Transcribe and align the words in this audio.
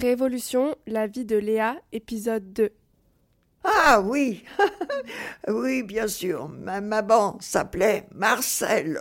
Révolution, 0.00 0.76
la 0.86 1.08
vie 1.08 1.24
de 1.24 1.36
Léa, 1.36 1.74
épisode 1.90 2.52
2. 2.52 2.70
Ah 3.64 4.00
oui, 4.00 4.44
oui, 5.48 5.82
bien 5.82 6.06
sûr. 6.06 6.48
Ma 6.48 6.80
maman 6.80 7.36
s'appelait 7.40 8.06
Marcel. 8.14 9.00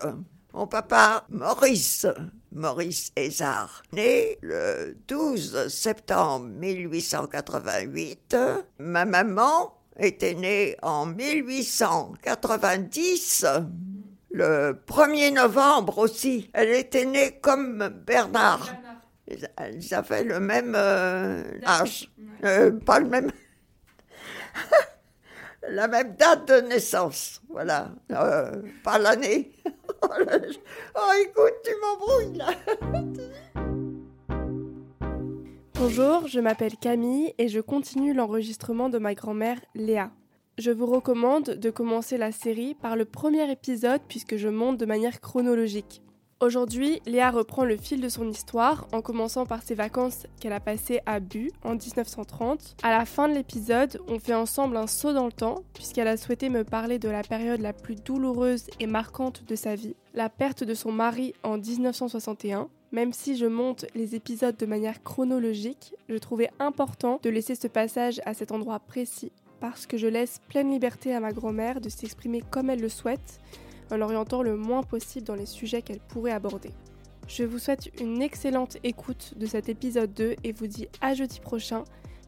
Mon 0.53 0.65
papa, 0.65 1.27
Maurice. 1.29 2.07
Maurice 2.51 3.11
Hézard. 3.15 3.83
Né 3.93 4.39
le 4.41 4.97
12 5.07 5.67
septembre 5.67 6.47
1888. 6.47 8.35
Ma 8.79 9.05
maman 9.05 9.75
était 9.99 10.33
née 10.33 10.77
en 10.81 11.05
1890. 11.05 13.45
Le 14.31 14.75
1er 14.87 15.31
novembre 15.31 15.99
aussi. 15.99 16.49
Elle 16.53 16.71
était 16.71 17.05
née 17.05 17.37
comme 17.39 17.89
Bernard. 18.03 18.67
Ils 19.29 19.93
avaient 19.93 20.23
le 20.23 20.39
même 20.39 20.73
euh, 20.75 21.43
âge. 21.65 22.09
Euh, 22.43 22.71
pas 22.71 22.99
le 22.99 23.07
même. 23.07 23.31
la 25.69 25.87
même 25.87 26.15
date 26.15 26.47
de 26.47 26.67
naissance. 26.67 27.41
Voilà. 27.49 27.91
Euh, 28.11 28.61
pas 28.83 28.97
l'année. 28.97 29.51
oh, 30.01 31.11
écoute, 31.21 31.55
tu 31.63 31.71
m'embrouilles 31.81 32.37
là. 32.37 32.47
Bonjour, 35.73 36.27
je 36.27 36.39
m'appelle 36.39 36.75
Camille 36.81 37.33
et 37.37 37.49
je 37.49 37.59
continue 37.59 38.13
l'enregistrement 38.13 38.89
de 38.89 38.97
ma 38.97 39.13
grand-mère 39.13 39.59
Léa. 39.75 40.11
Je 40.57 40.71
vous 40.71 40.87
recommande 40.87 41.43
de 41.43 41.69
commencer 41.69 42.17
la 42.17 42.31
série 42.31 42.73
par 42.73 42.95
le 42.95 43.05
premier 43.05 43.51
épisode 43.51 44.01
puisque 44.07 44.37
je 44.37 44.47
monte 44.47 44.77
de 44.77 44.87
manière 44.87 45.21
chronologique. 45.21 46.01
Aujourd'hui, 46.39 47.01
Léa 47.07 47.31
reprend 47.31 47.65
le 47.65 47.77
fil 47.77 47.99
de 47.99 48.09
son 48.09 48.29
histoire 48.29 48.87
en 48.91 49.01
commençant 49.01 49.47
par 49.47 49.63
ses 49.63 49.73
vacances 49.73 50.27
qu'elle 50.39 50.53
a 50.53 50.59
passées 50.59 50.99
à 51.07 51.19
Bu 51.19 51.51
en 51.63 51.71
1930. 51.71 52.75
À 52.83 52.91
la 52.91 53.05
fin 53.05 53.27
de 53.27 53.33
l'épisode, 53.33 53.99
on 54.07 54.19
fait 54.19 54.35
ensemble 54.35 54.77
un 54.77 54.85
saut 54.85 55.13
dans 55.13 55.25
le 55.25 55.31
temps 55.31 55.63
puisqu'elle 55.73 56.07
a 56.07 56.15
souhaité 56.15 56.49
me 56.49 56.63
parler 56.63 56.99
de 56.99 57.09
la 57.09 57.23
période 57.23 57.59
la 57.59 57.73
plus 57.73 57.95
douloureuse 57.95 58.67
et 58.79 58.85
marquante 58.85 59.45
de 59.47 59.55
sa 59.55 59.73
vie, 59.73 59.95
la 60.13 60.29
perte 60.29 60.63
de 60.63 60.75
son 60.75 60.91
mari 60.91 61.33
en 61.41 61.57
1961. 61.57 62.69
Même 62.91 63.13
si 63.13 63.35
je 63.35 63.47
monte 63.47 63.85
les 63.95 64.13
épisodes 64.13 64.57
de 64.57 64.65
manière 64.67 65.01
chronologique, 65.01 65.95
je 66.07 66.17
trouvais 66.17 66.51
important 66.59 67.19
de 67.23 67.31
laisser 67.31 67.55
ce 67.55 67.67
passage 67.67 68.21
à 68.25 68.35
cet 68.35 68.51
endroit 68.51 68.79
précis 68.79 69.31
parce 69.59 69.87
que 69.87 69.97
je 69.97 70.05
laisse 70.05 70.39
pleine 70.49 70.69
liberté 70.69 71.15
à 71.15 71.19
ma 71.19 71.33
grand-mère 71.33 71.81
de 71.81 71.89
s'exprimer 71.89 72.43
comme 72.51 72.69
elle 72.69 72.81
le 72.81 72.89
souhaite 72.89 73.39
en 73.91 73.97
l'orientant 73.97 74.41
le 74.41 74.55
moins 74.55 74.83
possible 74.83 75.25
dans 75.25 75.35
les 75.35 75.45
sujets 75.45 75.81
qu'elle 75.81 75.99
pourrait 75.99 76.31
aborder. 76.31 76.71
Je 77.27 77.43
vous 77.43 77.59
souhaite 77.59 77.89
une 77.99 78.21
excellente 78.21 78.77
écoute 78.83 79.33
de 79.37 79.45
cet 79.45 79.67
épisode 79.67 80.13
2 80.13 80.35
et 80.43 80.51
vous 80.53 80.67
dis 80.67 80.87
à 81.01 81.13
jeudi 81.13 81.39
prochain 81.39 81.83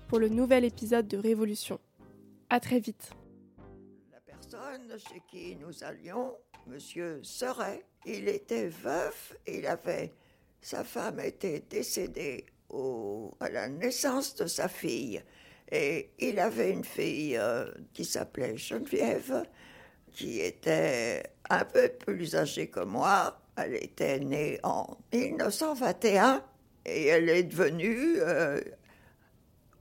pour 0.08 0.20
le 0.20 0.28
nouvel 0.28 0.66
épisode 0.66 1.08
de 1.08 1.18
Révolution. 1.18 1.80
À 2.50 2.60
très 2.60 2.80
vite. 2.80 3.12
La 4.12 4.20
personne 4.20 4.92
chez 4.98 5.22
qui 5.30 5.56
nous 5.56 5.84
allions, 5.84 6.34
monsieur 6.68 7.22
Seret, 7.24 7.86
il 8.06 8.28
était 8.28 8.68
veuf 8.68 9.38
il 9.48 9.66
avait. 9.68 10.12
Sa 10.62 10.84
femme 10.84 11.20
était 11.22 11.64
décédée 11.70 12.46
à 13.40 13.50
la 13.50 13.70
naissance 13.70 14.36
de 14.36 14.48
sa 14.48 14.68
fille. 14.68 15.22
Et 15.72 16.10
il 16.20 16.40
avait 16.40 16.72
une 16.72 16.84
fille 16.84 17.38
euh, 17.38 17.72
qui 17.94 18.04
s'appelait 18.04 18.58
Geneviève 18.58 19.46
qui 20.20 20.42
était 20.42 21.24
un 21.50 21.64
peu 21.64 21.88
plus 21.88 22.36
âgée 22.36 22.68
que 22.68 22.82
moi. 22.82 23.40
Elle 23.56 23.76
était 23.76 24.20
née 24.20 24.60
en 24.64 24.98
1921 25.14 26.44
et 26.86 27.08
elle 27.08 27.30
est 27.30 27.44
devenue, 27.44 28.18
euh, 28.18 28.60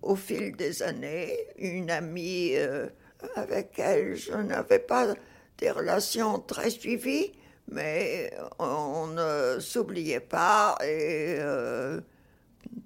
au 0.00 0.14
fil 0.14 0.54
des 0.54 0.82
années, 0.84 1.36
une 1.58 1.90
amie 1.90 2.52
euh, 2.54 2.86
avec 3.34 3.80
elle. 3.80 4.14
Je 4.14 4.34
n'avais 4.34 4.78
pas 4.78 5.12
des 5.58 5.72
relations 5.72 6.38
très 6.38 6.70
suivies, 6.70 7.32
mais 7.66 8.32
on 8.60 9.08
ne 9.08 9.58
s'oubliait 9.58 10.20
pas 10.20 10.78
et 10.84 11.38
euh, 11.40 12.00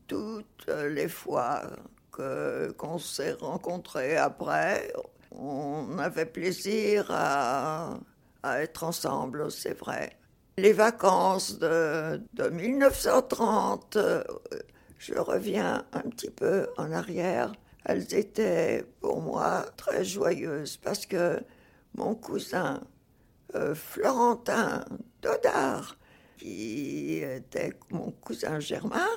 toutes 0.07 0.71
les 0.89 1.09
fois 1.09 1.65
qu'on 2.13 2.99
s'est 2.99 3.33
rencontrés 3.33 4.17
après, 4.17 4.91
on 5.35 5.99
avait 5.99 6.27
plaisir 6.27 7.07
à, 7.11 7.99
être 8.45 8.85
ensemble, 8.85 9.51
c'est 9.51 9.79
vrai. 9.79 10.17
Les 10.59 10.73
vacances 10.73 11.59
de, 11.59 12.21
1930, 12.51 13.97
je 14.99 15.15
reviens 15.15 15.85
un 15.93 16.03
petit 16.03 16.31
peu 16.31 16.69
en 16.77 16.93
arrière, 16.93 17.53
elles 17.85 18.15
étaient 18.15 18.85
pour 19.01 19.21
moi 19.21 19.67
très 19.77 20.05
joyeuses 20.05 20.77
parce 20.77 21.07
que 21.07 21.41
mon 21.95 22.15
cousin 22.15 22.81
euh, 23.55 23.75
Florentin 23.75 24.85
Dodard, 25.21 25.97
qui 26.39 27.17
était 27.19 27.73
mon 27.91 28.11
cousin 28.11 28.61
germain, 28.61 29.09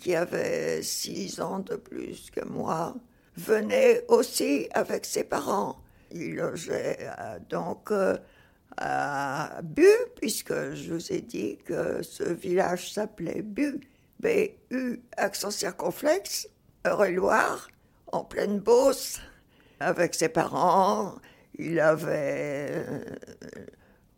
qui 0.00 0.14
avait 0.14 0.82
six 0.82 1.40
ans 1.40 1.60
de 1.60 1.76
plus 1.76 2.30
que 2.30 2.44
moi, 2.44 2.96
venait 3.38 4.04
aussi 4.08 4.68
avec 4.72 5.06
ses 5.06 5.24
parents. 5.24 5.76
Il 6.10 6.34
logeait 6.34 6.98
euh, 7.00 7.38
donc 7.48 7.90
euh, 7.90 8.18
à 8.76 9.60
Bu, 9.62 9.88
puisque 10.16 10.74
je 10.74 10.94
vous 10.94 11.12
ai 11.12 11.20
dit 11.20 11.58
que 11.64 12.02
ce 12.02 12.24
village 12.24 12.92
s'appelait 12.92 13.42
Bu, 13.42 13.80
B-U, 14.20 15.00
accent 15.16 15.50
circonflexe, 15.50 16.48
Eure-et-Loire, 16.86 17.68
en 18.10 18.24
pleine 18.24 18.58
Beauce, 18.58 19.20
avec 19.80 20.14
ses 20.14 20.28
parents. 20.28 21.14
Il 21.58 21.78
avait, 21.78 22.72
euh, 22.72 23.04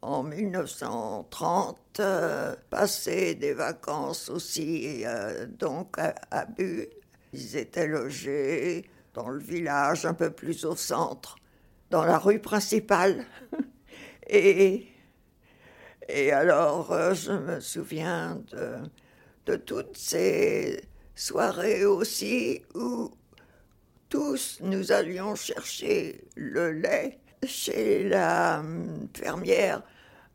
en 0.01 0.23
1930, 0.23 2.01
passé 2.71 3.35
des 3.35 3.53
vacances 3.53 4.31
aussi, 4.31 5.05
donc 5.59 5.99
à, 5.99 6.15
à 6.31 6.47
Bu. 6.47 6.89
Ils 7.33 7.57
étaient 7.57 7.87
logés 7.87 8.87
dans 9.15 9.29
le 9.29 9.41
village, 9.41 10.07
un 10.07 10.15
peu 10.15 10.31
plus 10.31 10.65
au 10.65 10.77
centre, 10.77 11.37
dans 11.91 12.05
la 12.05 12.19
rue 12.19 12.39
principale. 12.39 13.25
et, 14.29 14.87
et 16.09 16.33
alors, 16.33 16.93
euh, 16.93 17.15
je 17.15 17.33
me 17.33 17.61
souviens 17.61 18.43
de, 18.53 18.77
de 19.47 19.57
toutes 19.57 19.97
ces 19.97 20.83
soirées 21.15 21.85
aussi 21.85 22.63
où 22.75 23.11
tous 24.09 24.59
nous 24.63 24.93
allions 24.93 25.35
chercher 25.35 26.25
le 26.37 26.73
lait 26.73 27.21
chez 27.45 28.09
la 28.09 28.61
hum, 28.61 29.09
fermière 29.15 29.83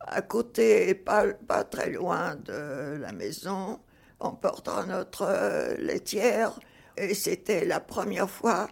à 0.08 0.22
côté, 0.22 0.94
pas, 0.94 1.34
pas 1.48 1.64
très 1.64 1.90
loin 1.90 2.36
de 2.36 2.98
la 2.98 3.12
maison, 3.12 3.80
en 4.20 4.32
portant 4.32 4.86
notre 4.86 5.24
euh, 5.24 5.76
laitière 5.78 6.60
et 6.98 7.14
c'était 7.14 7.66
la 7.66 7.80
première 7.80 8.30
fois 8.30 8.70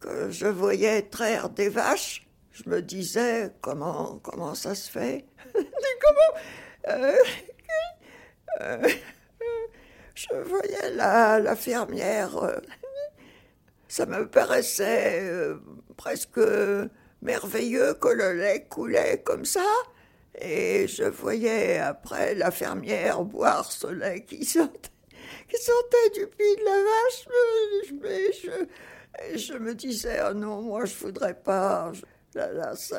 que 0.00 0.30
je 0.30 0.46
voyais 0.46 1.02
traire 1.02 1.48
des 1.50 1.68
vaches. 1.68 2.26
Je 2.52 2.68
me 2.68 2.82
disais, 2.82 3.50
comment, 3.60 4.20
comment 4.22 4.54
ça 4.54 4.74
se 4.74 4.90
fait? 4.90 5.26
Comment? 5.54 6.40
Euh, 6.88 7.16
euh, 8.60 8.88
Je 10.14 10.34
voyais 10.46 10.90
la, 10.92 11.40
la 11.40 11.56
fermière. 11.56 12.36
Euh, 12.36 12.60
ça 13.88 14.06
me 14.06 14.28
paraissait 14.28 15.22
presque 15.96 16.40
merveilleux 17.22 17.94
que 17.94 18.08
le 18.08 18.34
lait 18.34 18.66
coulait 18.68 19.22
comme 19.24 19.44
ça. 19.44 19.66
Et 20.40 20.86
je 20.88 21.04
voyais 21.04 21.78
après 21.78 22.34
la 22.34 22.50
fermière 22.50 23.22
boire 23.24 23.70
ce 23.70 23.86
lait 23.86 24.24
qui 24.24 24.44
sortait 24.44 24.90
qui 25.48 25.56
sortait 25.56 26.10
du 26.14 26.26
puits 26.26 26.56
de 26.56 26.64
la 26.64 26.82
vache. 26.82 27.28
Je, 29.32 29.38
je, 29.38 29.58
me 29.58 29.74
disais, 29.74 30.18
oh 30.28 30.34
non, 30.34 30.62
moi 30.62 30.84
je 30.84 30.94
voudrais 30.96 31.34
pas. 31.34 31.92
Là, 32.34 32.52
là, 32.52 32.74
ça, 32.74 32.98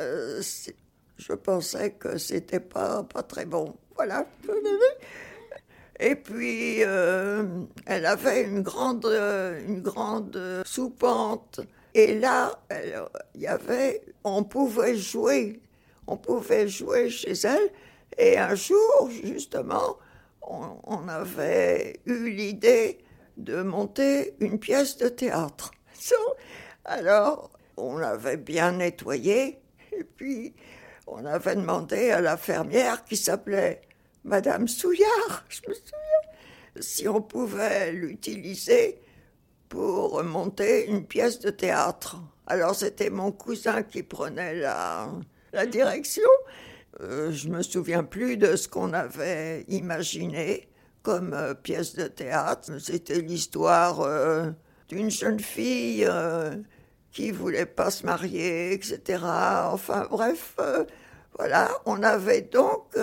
je 1.18 1.34
pensais 1.34 1.92
que 1.92 2.18
c'était 2.18 2.60
pas, 2.60 3.04
pas 3.04 3.24
très 3.24 3.46
bon. 3.46 3.76
Voilà. 3.96 4.26
Et 6.00 6.16
puis, 6.16 6.84
euh, 6.84 7.46
elle 7.86 8.06
avait 8.06 8.44
une 8.44 8.62
grande, 8.62 9.06
une 9.06 9.82
grande 9.82 10.64
soupente. 10.66 11.62
Et 11.94 12.20
là, 12.20 12.60
il 13.34 13.42
y 13.42 13.48
avait, 13.48 14.02
on 14.26 14.44
pouvait 14.44 14.98
jouer, 14.98 15.62
on 16.08 16.18
pouvait 16.18 16.68
jouer 16.68 17.10
chez 17.10 17.34
elle. 17.46 17.72
Et 18.18 18.38
un 18.38 18.56
jour, 18.56 19.10
justement, 19.24 19.98
on, 20.48 21.08
avait 21.08 22.02
eu 22.06 22.30
l'idée 22.30 23.00
de 23.38 23.62
monter 23.62 24.36
une 24.40 24.60
pièce 24.60 24.98
de 24.98 25.10
théâtre. 25.10 25.72
Alors, 26.86 27.50
on 27.78 27.98
l'avait 27.98 28.38
bien 28.38 28.74
nettoyé, 28.74 29.60
et 29.92 30.04
puis 30.04 30.54
on 31.08 31.26
avait 31.26 31.56
demandé 31.56 32.12
à 32.12 32.22
la 32.22 32.38
fermière 32.38 33.04
qui 33.06 33.18
s'appelait 33.18 33.82
Madame 34.24 34.68
Souillard, 34.68 35.46
je 35.50 35.62
me 35.68 35.74
souviens, 35.74 36.80
si 36.80 37.08
on 37.08 37.22
pouvait 37.22 37.92
l'utiliser 37.92 39.02
pour 39.70 40.24
monter 40.24 40.88
une 40.88 41.06
pièce 41.06 41.40
de 41.40 41.50
théâtre. 41.50 42.18
Alors 42.48 42.76
c'était 42.76 43.10
mon 43.10 43.32
cousin 43.32 43.84
qui 43.84 44.04
prenait 44.04 44.56
la 44.56 45.66
direction. 45.68 46.30
Euh, 47.02 47.32
je 47.32 47.50
me 47.50 47.62
souviens 47.62 48.04
plus 48.04 48.38
de 48.38 48.56
ce 48.56 48.70
qu'on 48.70 48.94
avait 48.94 49.66
imaginé 49.68 50.70
comme 51.04 51.34
euh, 51.34 51.54
pièce 51.54 51.96
de 51.96 52.08
théâtre. 52.08 52.80
C'était 52.80 53.20
l'histoire 53.20 54.00
euh, 54.02 54.52
d'une 54.88 55.12
jeune 55.12 55.40
fille 55.40 56.08
qui 57.12 57.32
voulait 57.32 57.66
pas 57.66 57.92
se 57.92 58.06
marier, 58.06 58.74
etc. 58.74 59.24
Enfin 59.72 60.08
bref, 60.10 60.58
voilà, 61.38 61.72
on 61.86 62.04
avait 62.04 62.42
donc 62.42 62.96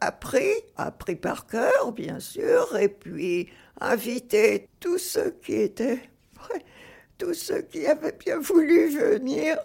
appris, 0.00 0.52
appris 0.76 1.16
par 1.16 1.46
cœur 1.46 1.92
bien 1.92 2.18
sûr, 2.18 2.76
et 2.76 2.88
puis 2.88 3.50
invité 3.80 4.68
tous 4.80 4.98
ceux 4.98 5.36
qui 5.42 5.54
étaient, 5.54 6.00
tous 7.18 7.34
ceux 7.34 7.62
qui 7.62 7.86
avaient 7.86 8.16
bien 8.18 8.38
voulu 8.38 8.88
venir 8.88 9.58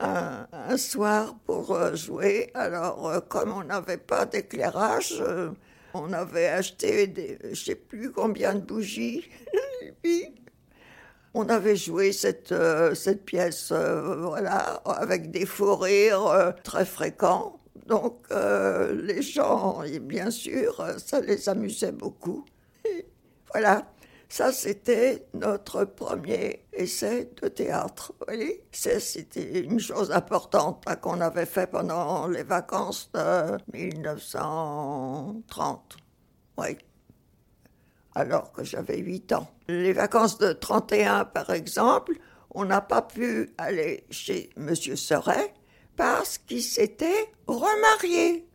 un, 0.00 0.76
soir 0.76 1.36
pour 1.46 1.72
euh, 1.72 1.94
jouer. 1.94 2.50
Alors, 2.54 3.08
euh, 3.08 3.20
comme 3.20 3.52
on 3.52 3.64
n'avait 3.64 3.98
pas 3.98 4.26
d'éclairage, 4.26 5.16
euh, 5.20 5.50
on 5.94 6.12
avait 6.12 6.48
acheté 6.48 7.06
des, 7.06 7.38
je 7.50 7.64
sais 7.64 7.74
plus 7.74 8.12
combien 8.12 8.54
de 8.54 8.60
bougies. 8.60 9.28
puis, 10.02 10.34
on 11.34 11.48
avait 11.48 11.76
joué 11.76 12.12
cette, 12.12 12.54
cette 12.94 13.24
pièce, 13.24 13.72
voilà, 13.72 14.80
avec 14.84 15.32
des 15.32 15.46
faux 15.46 15.74
rires 15.74 16.54
très 16.62 16.84
fréquents. 16.84 17.58
Donc, 17.86 18.24
les 18.30 19.20
gens, 19.20 19.82
bien 20.02 20.30
sûr, 20.30 20.80
ça 21.04 21.20
les 21.20 21.48
amusait 21.48 21.90
beaucoup. 21.90 22.44
voilà. 23.52 23.84
Ça, 24.36 24.50
c'était 24.50 25.28
notre 25.32 25.84
premier 25.84 26.64
essai 26.72 27.30
de 27.40 27.46
théâtre. 27.46 28.12
Oui, 28.26 28.62
c'était 28.72 29.60
une 29.60 29.78
chose 29.78 30.10
importante 30.10 30.82
hein, 30.88 30.96
qu'on 30.96 31.20
avait 31.20 31.46
fait 31.46 31.68
pendant 31.68 32.26
les 32.26 32.42
vacances 32.42 33.12
de 33.14 33.56
1930. 33.72 35.96
Oui. 36.58 36.76
Alors 38.16 38.50
que 38.50 38.64
j'avais 38.64 38.98
8 38.98 39.34
ans. 39.34 39.48
Les 39.68 39.92
vacances 39.92 40.38
de 40.38 40.52
31, 40.52 41.26
par 41.26 41.50
exemple, 41.50 42.14
on 42.50 42.64
n'a 42.64 42.80
pas 42.80 43.02
pu 43.02 43.54
aller 43.56 44.04
chez 44.10 44.50
M. 44.56 44.74
Seret 44.74 45.54
parce 45.94 46.38
qu'il 46.38 46.64
s'était 46.64 47.30
remarié. 47.46 48.48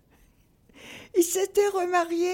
Il 1.15 1.23
s'était 1.23 1.69
remarié 1.69 2.33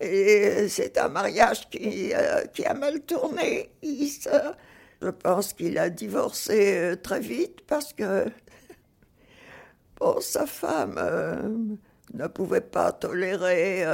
et 0.00 0.68
c'est 0.68 0.98
un 0.98 1.08
mariage 1.08 1.68
qui, 1.70 2.12
euh, 2.14 2.44
qui, 2.52 2.64
a 2.64 2.74
mal 2.74 3.00
tourné. 3.00 3.70
je 3.82 5.08
pense 5.08 5.52
qu'il 5.54 5.78
a 5.78 5.88
divorcé 5.88 6.76
euh, 6.76 6.96
très 6.96 7.20
vite 7.20 7.62
parce 7.66 7.92
que 7.94 8.26
sa 10.20 10.46
femme 10.46 10.96
euh, 10.98 11.48
ne 12.12 12.26
pouvait 12.26 12.60
pas 12.60 12.92
tolérer 12.92 13.84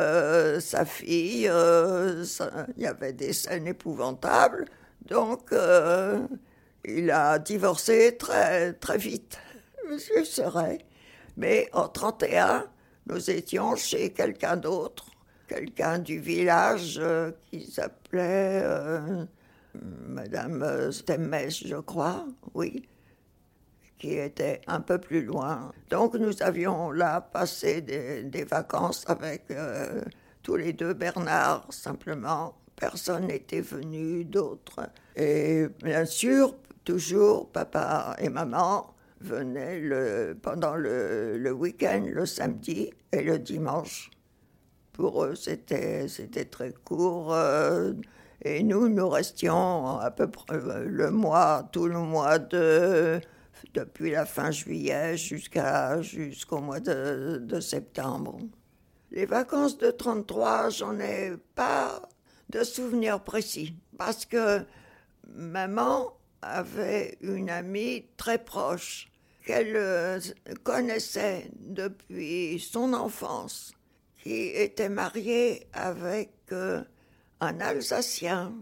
sa 0.61 0.85
fille. 0.85 1.43
il 1.43 2.83
y 2.83 2.87
avait 2.87 3.13
des 3.13 3.33
scènes 3.33 3.69
épouvantables. 3.69 4.67
Donc, 5.07 5.51
il 6.85 7.11
a 7.11 7.39
divorcé 7.39 8.17
très, 8.19 8.73
très 8.75 8.99
vite, 8.99 9.39
monsieur 9.89 10.25
Seret. 10.25 10.79
Mais 11.37 11.69
en 11.73 11.89
31, 11.89 12.67
nous 13.07 13.31
étions 13.31 13.77
chez 13.77 14.11
quelqu'un 14.11 14.57
d'autre 14.57 15.12
quelqu'un 15.53 15.99
du 15.99 16.19
village 16.19 16.99
euh, 16.99 17.31
qui 17.51 17.71
s'appelait 17.71 18.63
euh, 18.65 19.25
Madame 20.09 20.91
Stemmes, 20.91 21.37
je 21.51 21.77
crois, 21.77 22.27
oui, 22.55 22.89
qui 23.99 24.15
était 24.15 24.63
un 24.67 24.81
peu 24.81 24.99
plus 24.99 25.23
loin. 25.23 25.71
Donc 25.91 26.15
nous 26.15 26.43
avions 26.43 26.91
là 26.91 27.21
passé 27.21 27.83
des, 27.83 28.45
vacances 28.45 29.05
avec 29.09 29.51
euh, 29.51 30.01
tous 30.43 30.57
les 30.57 30.73
deux 30.73 30.95
Bernard, 30.95 31.67
simplement. 31.71 32.55
Personne 32.75 33.27
n'était 33.27 33.61
venu, 33.61 34.25
d'autres. 34.25 34.89
Et 35.15 35.67
bien 35.85 36.07
sûr, 36.07 36.57
toujours, 36.85 37.51
papa 37.51 38.17
et 38.19 38.31
maman 38.31 38.95
venaient 39.21 39.79
le, 39.81 40.37
pendant 40.41 40.75
le, 40.75 41.37
le 41.37 41.53
week-end, 41.53 42.05
le 42.11 42.25
samedi 42.27 42.91
et 43.13 43.23
le 43.23 43.39
dimanche. 43.39 44.11
Pour 44.93 45.25
eux, 45.25 45.35
c'était, 45.35 46.09
c'était 46.09 46.45
très 46.45 46.73
court. 46.73 47.33
Euh, 47.33 47.93
et 48.43 48.63
nous, 48.63 48.89
nous 48.89 49.09
restions 49.09 49.99
à 49.99 50.11
peu 50.11 50.31
près 50.31 50.59
le 50.85 51.11
mois, 51.11 51.69
tout 51.73 51.87
le 51.87 51.99
mois 51.99 52.39
de, 52.39 53.21
depuis 53.75 54.11
la 54.11 54.27
fin 54.27 54.51
juillet 54.51 55.17
jusqu'à, 55.17 56.03
jusqu'au 56.03 56.61
mois 56.61 56.81
de, 56.81 57.39
de 57.43 57.61
septembre. 57.61 58.39
Les 59.11 59.27
vacances 59.27 59.79
de 59.79 59.91
33, 59.91 60.71
j'en 60.71 60.99
ai 60.99 61.33
pas 61.55 62.03
de 62.51 62.65
souvenirs 62.65 63.21
précis 63.21 63.75
parce 63.97 64.27
que 64.27 64.65
maman 65.35 66.13
avait 66.43 67.17
une 67.21 67.51
amie 67.51 68.07
très 68.17 68.39
proche 68.39 69.09
qu'elle 69.47 69.77
euh, 69.77 70.21
connaissait 70.63 71.51
depuis 71.61 72.59
son 72.59 72.93
enfance 72.93 73.73
qui 74.23 74.47
était 74.47 74.89
marié 74.89 75.67
avec 75.73 76.31
euh, 76.53 76.83
un 77.41 77.61
Alsacien 77.61 78.55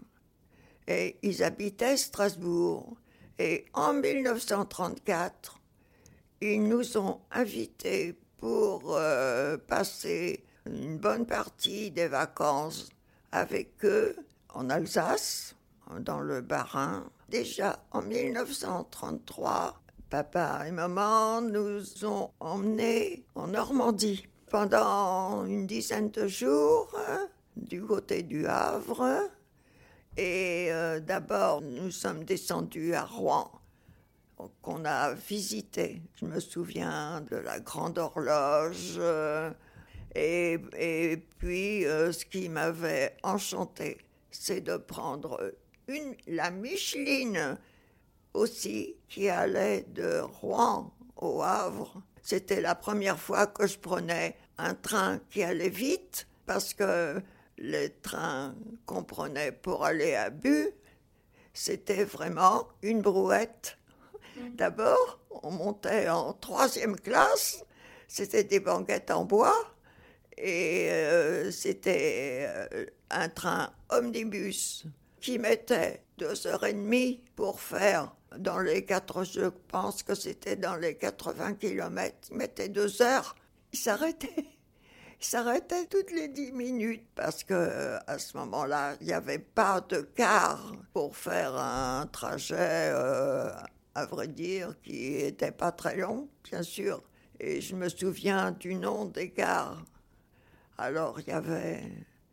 et 0.87 1.17
ils 1.21 1.43
habitaient 1.43 1.97
Strasbourg. 1.97 2.97
Et 3.37 3.65
en 3.73 3.93
1934, 3.93 5.59
ils 6.41 6.63
nous 6.63 6.97
ont 6.97 7.21
invités 7.31 8.17
pour 8.37 8.95
euh, 8.95 9.57
passer 9.57 10.43
une 10.65 10.97
bonne 10.97 11.27
partie 11.27 11.91
des 11.91 12.07
vacances 12.07 12.89
avec 13.31 13.85
eux 13.85 14.15
en 14.49 14.69
Alsace, 14.69 15.55
dans 15.99 16.21
le 16.21 16.41
Bas-Rhin. 16.41 17.05
Déjà 17.29 17.83
en 17.91 18.01
1933, 18.01 19.79
papa 20.09 20.63
et 20.67 20.71
maman 20.71 21.41
nous 21.41 22.05
ont 22.05 22.31
emmenés 22.39 23.25
en 23.35 23.47
Normandie 23.47 24.25
pendant 24.51 25.45
une 25.45 25.65
dizaine 25.65 26.11
de 26.11 26.27
jours 26.27 26.93
hein, 27.07 27.29
du 27.55 27.81
côté 27.81 28.21
du 28.21 28.45
Havre. 28.45 29.29
Et 30.17 30.67
euh, 30.69 30.99
d'abord, 30.99 31.61
nous 31.61 31.89
sommes 31.89 32.25
descendus 32.25 32.93
à 32.93 33.05
Rouen, 33.05 33.49
qu'on 34.61 34.83
a 34.83 35.13
visité. 35.13 36.01
Je 36.15 36.25
me 36.25 36.41
souviens 36.41 37.21
de 37.31 37.37
la 37.37 37.61
grande 37.61 37.97
horloge. 37.97 38.95
Euh, 38.97 39.51
et, 40.15 40.59
et, 40.77 41.15
puis, 41.37 41.85
euh, 41.85 42.11
ce 42.11 42.25
qui 42.25 42.49
m'avait 42.49 43.15
enchanté, 43.23 43.99
c'est 44.31 44.59
de 44.59 44.75
prendre 44.75 45.53
la 46.27 46.51
Micheline 46.51 47.57
aussi, 48.33 48.97
qui 49.07 49.29
allait 49.29 49.85
de 49.93 50.19
Rouen 50.19 50.93
au 51.15 51.41
Havre 51.41 52.03
c'était 52.21 52.61
la 52.61 52.75
première 52.75 53.19
fois 53.19 53.47
que 53.47 53.67
je 53.67 53.77
prenais 53.77 54.35
un 54.57 54.73
train 54.73 55.19
qui 55.29 55.43
allait 55.43 55.69
vite 55.69 56.27
parce 56.45 56.73
que 56.73 57.21
les 57.57 57.91
trains 58.01 58.55
qu'on 58.85 59.03
prenait 59.03 59.51
pour 59.51 59.85
aller 59.85 60.15
à 60.15 60.29
Bu, 60.29 60.69
c'était 61.53 62.03
vraiment 62.03 62.67
une 62.81 63.01
brouette. 63.01 63.77
Mm. 64.35 64.55
D'abord, 64.55 65.19
on 65.43 65.51
montait 65.51 66.09
en 66.09 66.33
troisième 66.33 66.99
classe, 66.99 67.63
c'était 68.07 68.43
des 68.43 68.59
banquettes 68.59 69.11
en 69.11 69.25
bois, 69.25 69.55
et 70.37 70.89
euh, 70.89 71.51
c'était 71.51 72.47
euh, 72.47 72.85
un 73.09 73.29
train 73.29 73.71
omnibus 73.89 74.85
qui 75.19 75.37
mettait 75.37 76.03
deux 76.17 76.47
heures 76.47 76.65
et 76.65 76.73
demie 76.73 77.21
pour 77.35 77.61
faire 77.61 78.15
dans 78.37 78.59
les 78.59 78.85
quatre, 78.85 79.23
je 79.23 79.49
pense 79.67 80.03
que 80.03 80.15
c'était 80.15 80.55
dans 80.55 80.75
les 80.75 80.95
80 80.95 81.55
kilomètres, 81.55 82.29
il 82.31 82.37
mettait 82.37 82.69
deux 82.69 83.01
heures, 83.01 83.35
il 83.73 83.79
s'arrêtait. 83.79 84.45
S'arrêtait 85.23 85.85
toutes 85.85 86.09
les 86.11 86.29
dix 86.29 86.51
minutes 86.51 87.07
parce 87.13 87.43
que 87.43 87.99
à 88.07 88.17
ce 88.17 88.35
moment-là, 88.37 88.95
il 89.01 89.07
n'y 89.07 89.13
avait 89.13 89.37
pas 89.37 89.79
de 89.79 90.01
car 90.01 90.73
pour 90.93 91.15
faire 91.15 91.55
un 91.55 92.07
trajet, 92.07 92.55
euh, 92.91 93.51
à 93.93 94.05
vrai 94.07 94.27
dire, 94.27 94.73
qui 94.81 95.11
n'était 95.11 95.51
pas 95.51 95.71
très 95.71 95.95
long, 95.95 96.27
bien 96.43 96.63
sûr. 96.63 97.03
Et 97.39 97.61
je 97.61 97.75
me 97.75 97.87
souviens 97.87 98.51
du 98.51 98.73
nom 98.73 99.05
des 99.05 99.29
gares. 99.29 99.85
Alors, 100.79 101.19
il 101.19 101.27
y 101.27 101.31
avait 101.31 101.83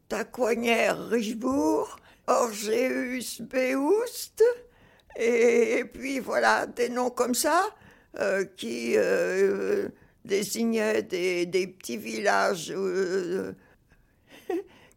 Tacoignère, 0.08 1.08
Richebourg, 1.08 1.98
Orgeus, 2.26 3.42
Béoust, 3.42 4.42
et, 5.16 5.84
puis 5.92 6.20
voilà, 6.20 6.66
des 6.66 6.88
noms 6.88 7.10
comme 7.10 7.34
ça 7.34 7.66
euh, 8.18 8.46
qui 8.56 8.94
euh, 8.96 9.88
désignaient 10.28 11.02
des, 11.02 11.66
petits 11.66 11.96
villages 11.96 12.70
euh, 12.70 13.52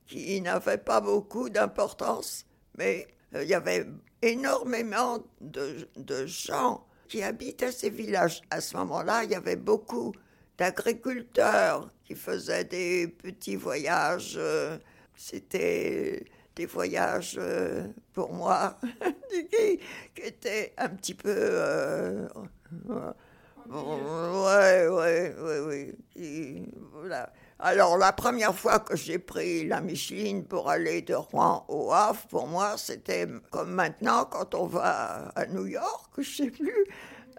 qui 0.08 0.42
n'avaient 0.42 0.78
pas 0.78 1.02
beaucoup 1.02 1.50
d'importance. 1.50 2.46
Mais 2.78 3.08
il 3.34 3.48
y 3.48 3.54
avait 3.54 3.88
énormément 4.22 5.20
de, 5.40 5.88
gens 6.26 6.86
qui 7.08 7.24
habitaient 7.24 7.72
ces 7.72 7.90
villages. 7.90 8.42
À 8.50 8.62
ce 8.62 8.78
moment-là, 8.78 9.24
il 9.24 9.32
y 9.32 9.36
avait 9.36 9.56
beaucoup 9.56 10.14
d'agriculteurs 10.58 11.90
qui 12.06 12.16
faisaient 12.16 12.66
des 12.66 13.08
petits 13.08 13.56
voyages. 13.56 14.36
euh, 14.38 14.78
C'était 15.16 16.26
des 16.56 16.66
voyages 16.66 17.36
euh, 17.40 17.88
pour 18.14 18.34
moi 18.34 18.78
qui, 19.50 19.80
étaient 20.22 20.74
un 20.78 20.90
petit 20.90 21.14
peu. 21.14 21.34
euh, 21.34 22.28
ouais, 23.70 24.88
ouais, 24.88 25.36
ouais, 25.40 25.60
ouais. 25.60 25.96
Et 26.16 26.64
voilà. 26.94 27.32
Alors, 27.60 27.98
la 27.98 28.12
première 28.12 28.56
fois 28.56 28.80
que 28.80 28.96
j'ai 28.96 29.20
pris 29.20 29.68
la 29.68 29.82
Micheline 29.82 30.46
pour 30.46 30.70
aller 30.70 31.04
de 31.04 31.14
Rouen 31.14 31.64
au 31.68 31.92
Havre, 31.92 32.26
pour 32.28 32.48
moi, 32.48 32.76
c'était 32.78 33.28
comme 33.52 33.72
maintenant 33.72 34.26
quand 34.26 34.56
on 34.56 34.66
va 34.66 35.32
à 35.36 35.46
New 35.46 35.68
York, 35.68 36.12
je 36.18 36.44
sais 36.44 36.50
plus. 36.50 36.86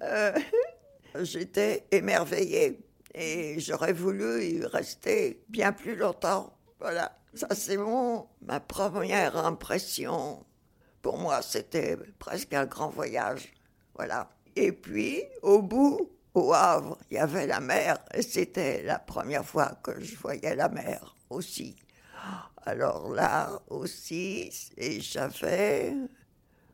Euh, 0.03 0.33
J'étais 1.23 1.87
émerveillée 1.91 2.79
et 3.15 3.61
j'aurais 3.61 3.93
voulu 3.93 4.45
y 4.45 4.65
rester 4.65 5.43
bien 5.49 5.73
plus 5.73 5.97
longtemps. 5.97 6.57
Voilà, 6.81 7.13
ça 7.35 7.49
c'est 7.55 7.77
mon 7.77 8.27
ma 8.43 8.61
première 8.61 9.37
impression. 9.37 10.45
Pour 11.03 11.19
moi, 11.19 11.43
c'était 11.43 11.99
presque 12.19 12.55
un 12.55 12.65
grand 12.65 12.89
voyage. 12.89 13.53
Voilà. 13.95 14.31
Et 14.57 14.73
puis, 14.73 15.23
au 15.43 15.63
bout, 15.63 16.11
au 16.35 16.53
Havre, 16.53 16.99
il 17.11 17.15
y 17.15 17.19
avait 17.19 17.47
la 17.47 17.61
mer 17.61 17.99
c'était 18.21 18.83
la 18.83 18.99
première 18.99 19.45
fois 19.45 19.79
que 19.83 20.01
je 20.01 20.17
voyais 20.17 20.55
la 20.55 20.69
mer 20.69 21.17
aussi. 21.31 21.77
Alors 22.65 23.13
là 23.13 23.51
aussi, 23.69 24.51
j'avais 24.79 25.95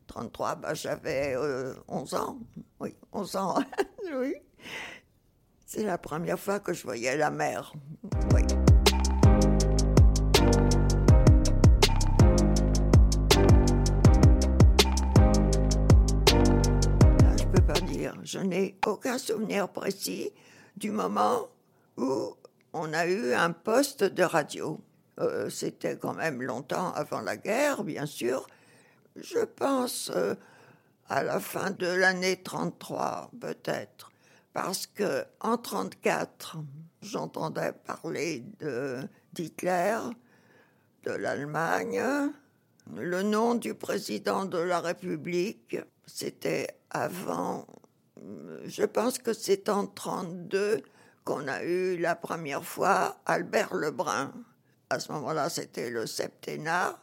33, 0.07 0.57
bah 0.57 0.75
j'avais 0.75 1.35
euh, 1.37 1.75
11 1.89 2.15
ans. 2.15 2.39
Oui, 2.81 2.95
11 3.13 3.37
ans. 3.37 3.59
oui. 4.15 4.35
C'est 5.65 5.85
la 5.85 5.99
première 5.99 6.39
fois 6.39 6.61
que 6.61 6.73
je 6.73 6.83
voyais 6.83 7.17
la 7.17 7.31
mer. 7.31 7.73
Oui. 8.35 8.58
Je 18.31 18.41
n'ai 18.41 18.77
aucun 18.85 19.17
souvenir 19.17 19.71
précis 19.71 20.31
du 20.77 20.91
moment 20.91 21.49
où 21.97 22.35
on 22.75 22.93
a 22.93 23.07
eu 23.07 23.33
un 23.33 23.53
poste 23.53 24.05
de 24.05 24.23
radio. 24.23 24.79
Euh, 25.19 25.49
C'était 25.49 25.97
quand 25.97 26.13
même 26.13 26.43
longtemps 26.43 26.93
avant 26.93 27.23
la 27.23 27.39
guerre, 27.39 27.85
bien 27.85 28.05
sûr. 28.05 28.47
Je 29.17 29.39
pense 29.39 30.13
euh, 30.15 30.35
à 31.09 31.23
la 31.23 31.41
fin 31.41 31.71
de 31.71 31.87
l'année 31.87 32.43
33, 32.43 33.31
peut-être, 33.41 34.13
parce 34.53 34.87
que 34.87 35.25
en 35.41 35.57
34, 35.57 36.59
j'entendais 37.01 37.73
parler 37.73 38.45
de 38.59 38.99
d'Hitler, 39.33 40.01
de 41.05 41.13
l'Allemagne. 41.13 42.03
Le 42.95 43.23
nom 43.23 43.55
du 43.55 43.73
président 43.73 44.45
de 44.45 44.59
la 44.59 44.81
République, 44.81 45.79
c'était 46.07 46.77
avant. 46.91 47.67
Je 48.65 48.85
pense 48.85 49.19
que 49.19 49.33
c'est 49.33 49.69
en 49.69 49.87
32 49.87 50.83
qu'on 51.25 51.47
a 51.49 51.63
eu 51.63 51.97
la 51.99 52.15
première 52.17 52.65
fois 52.65 53.19
Albert 53.27 53.75
Lebrun. 53.75 54.33
À 54.91 54.99
ce 55.01 55.13
moment-là, 55.13 55.49
c'était 55.49 55.91
le 55.91 56.07
septennat. 56.07 56.99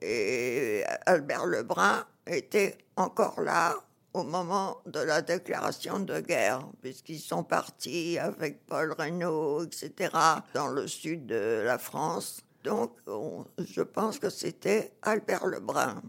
Et 0.00 0.82
Albert 1.06 1.46
Lebrun 1.46 2.04
était 2.26 2.78
encore 2.96 3.40
là 3.40 3.74
au 4.14 4.24
moment 4.24 4.78
de 4.86 5.00
la 5.00 5.22
déclaration 5.22 6.00
de 6.00 6.20
guerre, 6.20 6.66
puisqu'ils 6.82 7.20
sont 7.20 7.44
partis 7.44 8.18
avec 8.18 8.66
Paul 8.66 8.92
Reynaud, 8.92 9.64
etc., 9.64 10.10
dans 10.54 10.68
le 10.68 10.86
sud 10.86 11.26
de 11.26 11.62
la 11.64 11.78
France. 11.78 12.42
Donc, 12.64 12.92
on- 13.06 13.44
je 13.58 13.80
pense 13.80 14.18
que 14.18 14.28
c'était 14.28 14.92
Albert 15.02 15.46
Lebrun. 15.46 16.02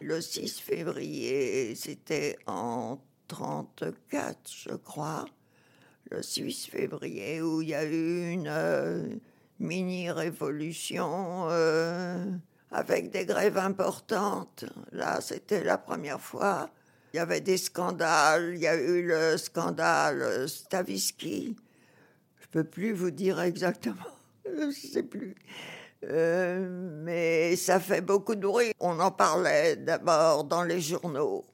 Le 0.00 0.20
6 0.20 0.60
février, 0.60 1.74
c'était 1.74 2.38
en 2.46 2.98
34, 3.28 4.38
je 4.50 4.74
crois, 4.74 5.24
le 6.10 6.22
6 6.22 6.66
février, 6.66 7.40
où 7.42 7.62
il 7.62 7.68
y 7.68 7.74
a 7.74 7.84
eu 7.84 8.30
une 8.30 8.48
euh, 8.48 9.08
mini-révolution 9.58 11.46
euh, 11.50 12.24
avec 12.70 13.10
des 13.10 13.24
grèves 13.24 13.58
importantes. 13.58 14.64
Là, 14.92 15.20
c'était 15.20 15.64
la 15.64 15.78
première 15.78 16.20
fois. 16.20 16.70
Il 17.12 17.18
y 17.18 17.20
avait 17.20 17.40
des 17.40 17.56
scandales. 17.56 18.52
Il 18.54 18.60
y 18.60 18.66
a 18.66 18.74
eu 18.74 19.06
le 19.06 19.36
scandale 19.36 20.48
Stavisky. 20.48 21.56
Je 22.40 22.46
peux 22.48 22.64
plus 22.64 22.92
vous 22.92 23.10
dire 23.10 23.40
exactement. 23.40 23.96
Je 24.44 24.70
sais 24.70 25.02
plus. 25.02 25.34
Euh, 26.04 26.68
mais 27.02 27.56
ça 27.56 27.80
fait 27.80 28.00
beaucoup 28.00 28.34
de 28.34 28.46
bruit. 28.46 28.72
On 28.80 28.98
en 29.00 29.10
parlait 29.10 29.76
d'abord 29.76 30.44
dans 30.44 30.62
les 30.62 30.80
journaux. 30.80 31.46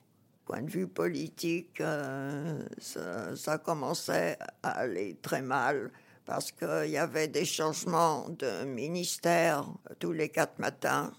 Point 0.51 0.63
de 0.63 0.71
vue 0.73 0.89
politique, 0.89 1.81
euh, 1.81 2.65
ça, 2.79 3.37
ça 3.37 3.59
commençait 3.59 4.37
à 4.65 4.81
aller 4.81 5.17
très 5.23 5.43
mal 5.43 5.93
parce 6.27 6.51
qu'il 6.51 6.91
y 6.91 6.97
avait 6.97 7.29
des 7.29 7.45
changements 7.45 8.29
de 8.31 8.65
ministère 8.65 9.65
tous 10.01 10.11
les 10.11 10.29
quatre 10.29 10.59
matins. 10.59 11.13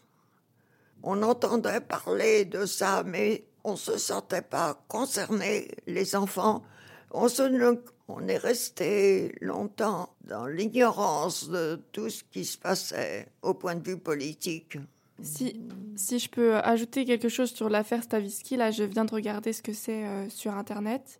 On 1.02 1.24
entendait 1.24 1.80
parler 1.80 2.44
de 2.44 2.66
ça, 2.66 3.04
mais 3.06 3.46
on 3.64 3.78
se 3.78 3.98
sentait 3.98 4.42
pas 4.42 4.84
concerné, 4.90 5.70
les 5.88 6.14
enfants. 6.18 6.62
Ne- 7.14 7.82
on 8.10 8.28
est 8.28 8.38
resté 8.38 9.34
longtemps 9.40 10.14
dans 10.26 10.46
l'ignorance 10.46 11.48
de 11.48 11.82
tout 11.94 12.10
ce 12.10 12.26
qui 12.26 12.44
se 12.44 12.58
passait 12.58 13.30
au 13.42 13.54
point 13.54 13.76
de 13.76 13.92
vue 13.92 13.98
politique. 13.98 14.78
Si, 15.24 15.60
si 15.96 16.20
je 16.20 16.30
peux 16.30 16.56
ajouter 16.58 17.06
quelque 17.06 17.30
chose 17.30 17.51
sur 17.51 17.70
l'affaire 17.70 18.04
Stavisky, 18.04 18.56
là 18.56 18.72
je 18.72 18.84
viens 18.84 19.06
de 19.06 19.13
regarder 19.13 19.54
ce 19.54 19.62
que 19.62 19.74
c'est 19.74 20.06
euh, 20.06 20.30
sur 20.30 20.54
Internet 20.54 21.20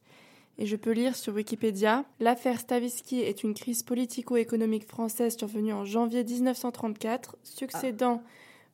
et 0.58 0.66
je 0.66 0.76
peux 0.76 0.92
lire 0.92 1.16
sur 1.16 1.34
Wikipédia. 1.34 2.06
L'affaire 2.20 2.60
Stavisky 2.60 3.22
est 3.22 3.44
une 3.44 3.54
crise 3.54 3.84
politico-économique 3.84 4.88
française 4.88 5.38
survenue 5.38 5.74
en 5.74 5.86
janvier 5.86 6.24
1934, 6.24 7.38
succédant 7.44 8.22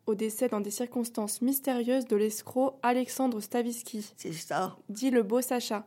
au 0.06 0.16
décès 0.16 0.48
dans 0.48 0.62
des 0.62 0.72
circonstances 0.72 1.42
mystérieuses 1.42 2.06
de 2.06 2.16
l'escroc 2.16 2.80
Alexandre 2.82 3.42
Stavisky, 3.42 4.10
C'est 4.16 4.34
ça. 4.34 4.78
dit 4.90 5.12
le 5.12 5.24
beau 5.24 5.42
Sacha. 5.42 5.86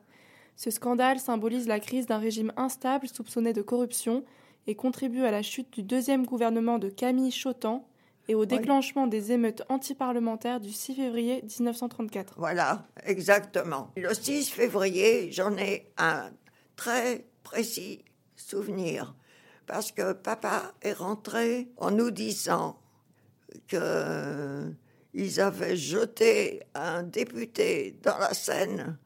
Ce 0.56 0.70
scandale 0.70 1.18
symbolise 1.18 1.66
la 1.66 1.80
crise 1.80 2.06
d'un 2.06 2.18
régime 2.18 2.52
instable 2.56 3.08
soupçonné 3.08 3.54
de 3.54 3.62
corruption 3.62 4.24
et 4.66 4.74
contribue 4.74 5.24
à 5.24 5.30
la 5.30 5.42
chute 5.42 5.72
du 5.72 5.82
deuxième 5.82 6.26
gouvernement 6.26 6.78
de 6.78 6.90
Camille 6.90 7.32
Chotan 7.32 7.86
et 8.28 8.34
au 8.34 8.46
déclenchement 8.46 9.06
des 9.06 9.32
émeutes 9.32 9.62
antiparlementaires 9.68 10.60
du 10.60 10.70
6 10.70 10.94
février 10.94 11.42
1934. 11.42 12.34
Voilà, 12.38 12.86
exactement. 13.04 13.90
Le 13.96 14.14
6 14.14 14.50
février, 14.50 15.32
j'en 15.32 15.56
ai 15.56 15.90
un 15.98 16.30
très 16.76 17.26
précis 17.42 18.04
souvenir 18.36 19.14
parce 19.66 19.92
que 19.92 20.12
papa 20.12 20.72
est 20.82 20.92
rentré 20.92 21.68
en 21.76 21.90
nous 21.90 22.10
disant 22.10 22.76
qu'ils 23.68 25.40
avaient 25.40 25.76
jeté 25.76 26.62
un 26.74 27.02
député 27.02 27.96
dans 28.02 28.18
la 28.18 28.34
Seine. 28.34 28.98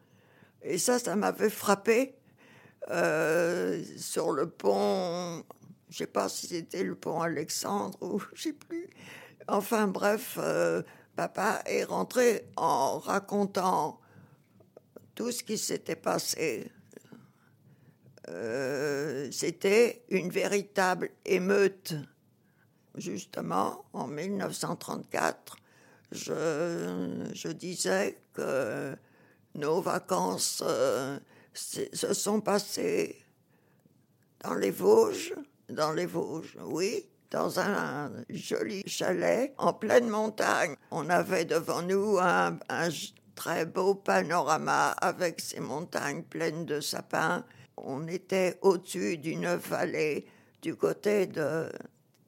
Et 0.63 0.79
ça, 0.79 0.99
ça 0.99 1.17
m'avait 1.17 1.51
frappé 1.51 2.15
euh, 2.91 3.83
sur 3.97 4.33
le 4.33 4.49
pont. 4.49 5.45
Je 5.95 5.99
sais 5.99 6.07
pas 6.09 6.29
si 6.29 6.49
c'était 6.49 6.83
le 6.83 6.97
pont 6.97 7.21
Alexandre 7.21 7.97
ou 8.03 8.21
je 8.35 8.43
sais 8.43 8.53
plus. 8.53 8.91
Enfin 9.47 9.87
bref, 9.87 10.41
euh, 10.43 10.83
papa 11.15 11.63
est 11.67 11.85
rentré 11.85 12.49
en 12.57 12.99
racontant 12.99 14.01
tout 15.15 15.31
ce 15.31 15.45
qui 15.45 15.57
s'était 15.57 15.95
passé. 15.95 16.69
Euh, 18.29 19.31
c'était 19.31 20.05
une 20.09 20.31
véritable 20.31 21.11
émeute. 21.25 21.95
Justement, 22.97 23.85
en 23.93 24.09
1934, 24.09 25.57
je, 26.11 27.53
disais 27.53 28.19
que 28.33 28.97
nos 29.55 29.81
vacances 29.81 30.61
euh, 30.67 31.21
se 31.53 32.15
sont 32.15 32.41
passées 32.41 33.25
dans 34.41 34.55
les 34.55 34.73
Vosges, 34.73 35.35
dans 35.69 35.93
les 35.93 36.07
Vosges, 36.07 36.57
oui, 36.65 37.07
dans 37.31 37.59
un 37.59 38.13
joli 38.31 38.83
chalet 38.87 39.53
en 39.59 39.73
pleine 39.73 40.09
montagne. 40.09 40.77
On 40.91 41.09
avait 41.11 41.45
devant 41.45 41.83
nous 41.83 42.19
un, 42.19 42.59
très 43.35 43.67
beau 43.67 43.97
panorama 43.97 44.91
avec 44.91 45.41
ces 45.41 45.61
montagnes 45.61 46.23
pleines 46.23 46.65
de 46.65 46.81
sapins. 46.81 47.45
On 47.77 48.07
était 48.07 48.59
au-dessus 48.63 49.19
d'une 49.19 49.55
vallée 49.57 50.27
du 50.63 50.77
côté 50.77 51.27
de 51.27 51.69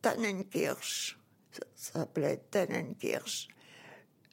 Tannenkirch. 0.03 1.19
Ça 1.53 1.63
s'appelait 1.75 2.43
Tannenkirch. 2.51 3.49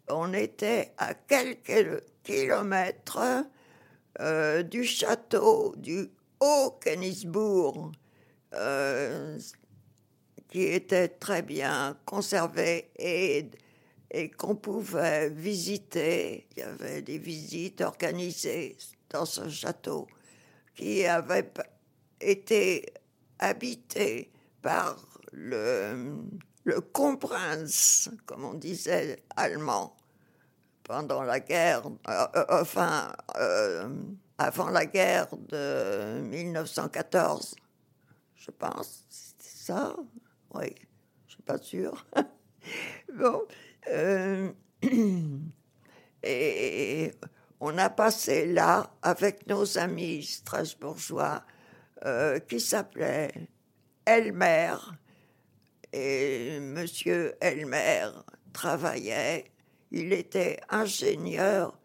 on 0.10 0.34
était 0.34 0.94
à 0.98 1.14
quelques 1.14 2.04
kilomètres 2.24 3.46
euh, 4.20 4.64
du 4.64 4.84
château 4.84 5.74
du 5.78 6.10
Haut-Kenisbourg, 6.40 7.92
euh, 8.54 9.40
qui 10.50 10.64
était 10.64 11.08
très 11.08 11.42
bien 11.42 11.98
conservé 12.06 12.92
et, 12.98 13.50
et 14.12 14.30
qu'on 14.30 14.56
pouvait 14.56 15.30
visiter. 15.30 16.48
Il 16.56 16.60
y 16.60 16.64
avait 16.64 17.02
des 17.02 17.18
visites 17.18 17.82
organisées 17.82 18.78
dans 19.10 19.26
ce 19.26 19.50
château 19.50 20.08
qui 20.76 21.06
avait 21.06 21.52
été 22.22 22.94
habité 23.40 24.32
par 24.62 24.98
le, 25.32 26.16
le 26.64 26.82
comprince, 26.82 28.10
comme 28.26 28.46
on 28.46 28.54
disait 28.54 29.24
allemand, 29.36 29.96
pendant 30.84 31.24
la 31.24 31.40
guerre, 31.40 31.84
euh, 32.10 32.26
euh, 32.36 32.46
enfin, 32.50 33.12
avant 34.38 34.70
la 34.70 34.86
guerre 34.86 35.28
de 35.50 36.22
1914, 36.22 37.56
je 38.46 38.52
pense, 38.52 39.06
ça 39.40 39.96
Oui, 40.54 40.76
je 41.28 41.34
suis 41.34 41.44
pas 41.44 41.58
sûre. 41.58 42.06
bon, 43.18 43.44
et 46.24 47.12
on 47.60 47.78
a 47.78 47.90
passé 47.90 48.46
là 48.52 48.92
avec 49.02 49.48
nos 49.48 49.78
amis 49.78 50.24
strasbourgeois 50.24 51.44
qui 52.50 52.60
s'appelaient 52.60 53.48
Elmer. 54.06 54.76
Et 55.94 56.60
Monsieur 56.60 57.36
Elmer 57.40 58.10
travaillait, 58.52 59.46
il 59.92 60.12
était 60.12 60.60
ingénieur 60.70 61.80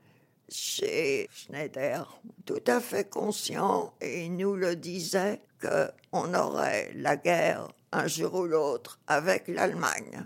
chez 0.49 1.29
Schneider, 1.33 2.21
tout 2.47 2.63
à 2.67 2.81
fait 2.81 3.09
conscient, 3.09 3.93
et 4.01 4.25
il 4.27 4.37
nous 4.37 4.57
le 4.57 4.77
disait, 4.77 5.41
qu'on 5.61 6.35
aurait 6.35 6.93
la 6.95 7.17
guerre 7.17 7.69
un 7.93 8.07
jour 8.07 8.35
ou 8.35 8.45
l'autre 8.47 9.01
avec 9.07 9.49
l'Allemagne. 9.49 10.25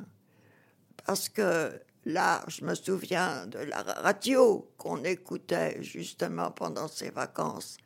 Parce 1.05 1.29
que 1.29 1.81
là, 2.05 2.45
je 2.49 2.65
me 2.65 2.75
souviens 2.75 3.47
de 3.47 3.59
la 3.59 3.83
radio 3.83 4.69
qu'on 4.77 5.03
écoutait 5.05 5.83
justement 5.83 6.51
pendant 6.51 6.89
ces 6.89 7.11
vacances. 7.11 7.77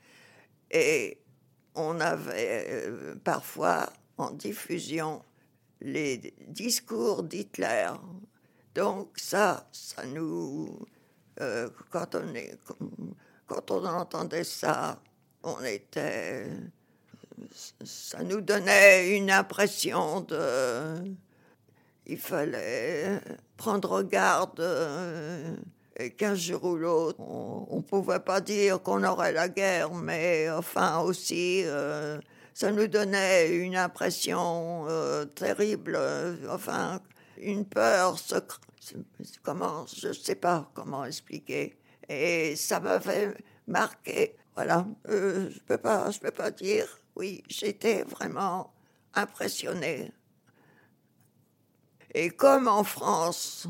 Et 0.71 1.19
on 1.75 2.01
avait 2.01 2.67
euh, 2.69 3.15
parfois 3.23 3.93
en 4.19 4.31
diffusion 4.31 5.23
les 5.81 6.35
discours 6.49 7.23
d'Hitler. 7.23 7.91
Donc 8.75 9.11
ça, 9.17 9.69
ça 9.73 10.05
nous... 10.07 10.87
Euh, 11.41 11.69
quand, 11.91 12.15
on 12.15 12.33
quand 13.47 13.71
on 13.71 13.85
entendait 13.85 14.45
ça, 14.45 14.99
on 15.43 15.63
était... 15.65 16.47
Ça 17.85 18.23
nous 18.23 18.41
donnait 18.41 19.17
une 19.17 19.31
impression 19.31 20.23
de... 20.23 21.15
Il 22.07 22.19
fallait 22.19 23.21
prendre 23.57 24.03
garde 24.03 24.61
euh, 24.61 25.57
et 25.99 26.11
qu'un 26.11 26.35
jour 26.35 26.65
ou 26.65 26.77
l'autre, 26.77 27.21
on 27.21 27.77
ne 27.77 27.83
pouvait 27.83 28.21
pas 28.21 28.41
dire 28.41 28.81
qu'on 28.81 29.03
aurait 29.03 29.33
la 29.33 29.49
guerre, 29.49 29.93
mais 29.93 30.49
enfin 30.51 31.01
aussi, 31.01 31.63
euh, 31.65 32.19
ça 32.55 32.71
nous 32.71 32.87
donnait 32.87 33.49
une 33.49 33.77
impression 33.77 34.87
terrible, 35.35 35.99
enfin, 36.49 37.01
une 37.39 37.65
peur, 37.65 38.19
comment, 39.43 39.87
je 39.87 40.09
ne 40.09 40.13
sais 40.13 40.35
pas 40.35 40.71
comment 40.75 41.05
expliquer. 41.05 41.79
Et 42.09 42.57
ça 42.57 42.81
m'avait 42.81 43.35
marqué. 43.67 44.37
Voilà, 44.55 44.87
je 45.07 45.15
ne 45.15 45.59
peux, 45.67 45.79
pas, 45.79 46.11
je 46.11 46.19
peux 46.19 46.31
pas 46.31 46.51
dire, 46.51 46.87
oui, 47.15 47.43
j'étais 47.49 48.05
vraiment 48.05 48.73
impressionnée. 49.15 50.13
Et 52.15 52.31
comme 52.31 52.69
en 52.69 52.85
France, 52.85 53.67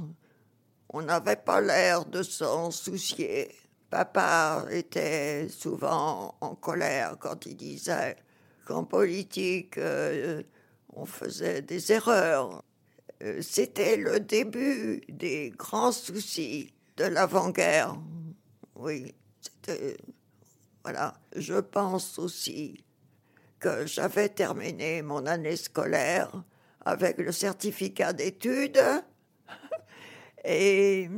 on 0.90 1.02
n'avait 1.02 1.36
pas 1.36 1.60
l'air 1.60 2.04
de 2.04 2.22
s'en 2.22 2.70
soucier. 2.70 3.52
Papa 3.90 4.66
était 4.70 5.48
souvent 5.48 6.36
en 6.40 6.54
colère 6.54 7.16
quand 7.18 7.46
il 7.46 7.56
disait 7.56 8.16
qu'en 8.64 8.84
politique, 8.84 9.78
euh, 9.78 10.42
on 10.92 11.06
faisait 11.06 11.62
des 11.62 11.92
erreurs. 11.92 12.62
Euh, 13.22 13.40
c'était 13.40 13.96
le 13.96 14.20
début 14.20 15.00
des 15.08 15.50
grands 15.56 15.92
soucis 15.92 16.72
de 16.96 17.04
l'avant-guerre. 17.04 17.96
Oui, 18.74 19.14
c'était. 19.40 19.96
Voilà. 20.82 21.14
Je 21.34 21.54
pense 21.54 22.18
aussi 22.18 22.84
que 23.58 23.86
j'avais 23.86 24.28
terminé 24.28 25.02
mon 25.02 25.26
année 25.26 25.56
scolaire 25.56 26.30
avec 26.84 27.18
le 27.18 27.32
certificat 27.32 28.12
d'études 28.12 28.82
et 30.44 31.08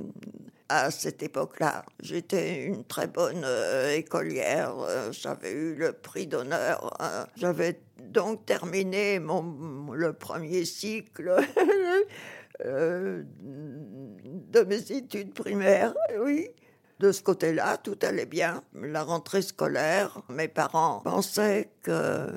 à 0.68 0.90
cette 0.90 1.22
époque-là, 1.22 1.84
j'étais 2.00 2.64
une 2.64 2.84
très 2.84 3.06
bonne 3.06 3.42
euh, 3.44 3.94
écolière. 3.94 4.74
Euh, 4.78 5.10
j'avais 5.12 5.52
eu 5.52 5.74
le 5.74 5.92
prix 5.92 6.26
d'honneur. 6.26 6.94
Hein. 7.00 7.26
J'avais 7.36 7.80
donc 8.02 8.44
terminé 8.44 9.18
mon, 9.18 9.92
le 9.92 10.12
premier 10.12 10.64
cycle 10.64 11.36
euh, 12.64 13.22
de 13.24 14.60
mes 14.60 14.92
études 14.92 15.32
primaires. 15.32 15.94
Oui. 16.20 16.50
De 16.98 17.12
ce 17.12 17.22
côté-là, 17.22 17.76
tout 17.76 17.98
allait 18.02 18.26
bien. 18.26 18.62
La 18.74 19.04
rentrée 19.04 19.42
scolaire, 19.42 20.20
mes 20.28 20.48
parents 20.48 21.00
pensaient 21.04 21.70
que 21.82 22.36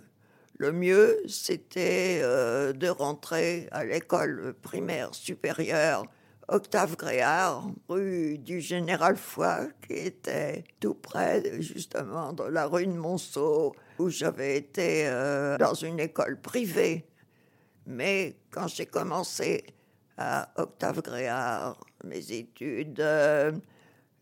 le 0.59 0.71
mieux, 0.71 1.17
c'était 1.27 2.21
de 2.21 2.87
rentrer 2.87 3.67
à 3.71 3.83
l'école 3.83 4.53
primaire 4.61 5.15
supérieure 5.15 6.03
Octave 6.51 6.97
Gréard, 6.97 7.71
rue 7.87 8.37
du 8.37 8.59
Général 8.59 9.15
Foy, 9.15 9.69
qui 9.87 9.93
était 9.93 10.65
tout 10.81 10.95
près, 10.95 11.61
justement, 11.61 12.33
de 12.33 12.43
la 12.43 12.67
rue 12.67 12.85
de 12.85 12.91
Monceau, 12.91 13.73
où 13.97 14.09
j'avais 14.09 14.57
été 14.57 15.07
euh, 15.07 15.57
dans 15.57 15.73
une 15.73 16.01
école 16.01 16.41
privée. 16.41 17.05
Mais 17.85 18.35
quand 18.49 18.67
j'ai 18.67 18.85
commencé 18.85 19.63
à 20.17 20.49
Octave 20.57 21.01
Gréard, 21.01 21.79
mes 22.03 22.33
études 22.33 22.99
euh, 22.99 23.53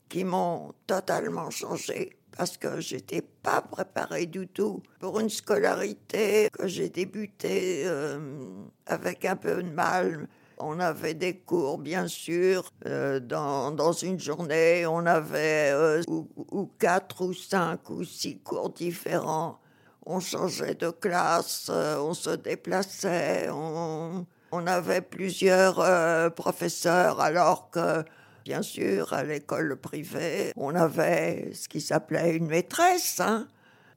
qui 0.07 0.23
m'ont 0.23 0.75
totalement 0.85 1.49
changé, 1.49 2.15
parce 2.37 2.57
que 2.57 2.79
j'étais 2.79 3.23
pas 3.23 3.63
préparée 3.63 4.27
du 4.27 4.47
tout 4.47 4.83
pour 4.99 5.19
une 5.19 5.31
scolarité 5.31 6.49
que 6.53 6.67
j'ai 6.67 6.89
débutée 6.89 7.87
euh, 7.87 8.19
avec 8.85 9.25
un 9.25 9.35
peu 9.35 9.63
de 9.63 9.71
mal 9.71 10.27
on 10.59 10.79
avait 10.79 11.13
des 11.13 11.37
cours, 11.37 11.77
bien 11.77 12.07
sûr, 12.07 12.71
euh, 12.85 13.19
dans, 13.19 13.71
dans, 13.71 13.93
une 13.93 14.19
journée, 14.19 14.85
on 14.85 15.05
avait 15.05 15.71
euh, 15.73 16.01
ou, 16.07 16.69
quatre 16.77 17.23
ou 17.25 17.33
cinq 17.33 17.89
ou 17.89 18.03
six 18.03 18.39
cours 18.39 18.69
différents. 18.69 19.59
On 20.05 20.19
changeait 20.19 20.75
de 20.75 20.89
classe, 20.89 21.69
euh, 21.69 21.97
on 21.99 22.13
se 22.13 22.31
déplaçait, 22.31 23.47
on, 23.49 24.25
on 24.51 24.67
avait 24.67 25.01
plusieurs 25.01 26.33
professeurs, 26.33 27.21
alors 27.21 27.69
que, 27.69 28.03
bien 28.43 28.61
sûr, 28.61 29.13
à 29.13 29.23
l'école 29.23 29.77
privée, 29.77 30.51
on 30.55 30.75
avait 30.75 31.51
ce 31.53 31.69
qui 31.69 31.81
s'appelait 31.81 32.35
une 32.35 32.47
maîtresse. 32.47 33.19
Hein 33.19 33.47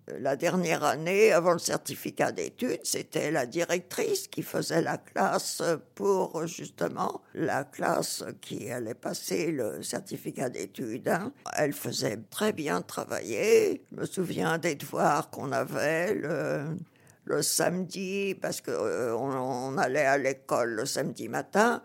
la 0.09 0.35
dernière 0.35 0.83
année, 0.83 1.33
avant 1.33 1.53
le 1.53 1.61
certificat 1.61 2.33
d'études, 2.33 2.81
c'était 2.83 3.31
la 3.31 3.47
directrice 3.47 4.27
qui 4.27 4.43
faisait 4.43 4.83
la 4.83 4.99
classe 4.99 5.62
pour 5.95 6.45
justement 6.47 7.23
la 7.35 7.62
classe 7.62 8.25
qui 8.41 8.71
allait 8.71 8.95
passer 8.95 9.53
le 9.53 9.83
certificat 9.83 10.49
d'études. 10.49 11.09
Hein. 11.09 11.33
Elle 11.57 11.73
faisait 11.73 12.19
très 12.31 12.53
bien 12.53 12.83
travailler. 12.83 13.85
Je 13.93 14.01
me 14.01 14.07
souviens 14.07 14.59
des 14.59 14.75
devoirs 14.75 15.31
qu'on 15.31 15.53
avait 15.53 16.15
le, 16.15 17.43
samedi, 17.43 18.35
parce 18.35 18.61
qu'on 18.61 18.73
euh, 18.73 19.77
allait 19.79 20.05
à 20.05 20.19
l'école 20.19 20.71
le 20.71 20.85
samedi 20.85 21.29
matin, 21.29 21.81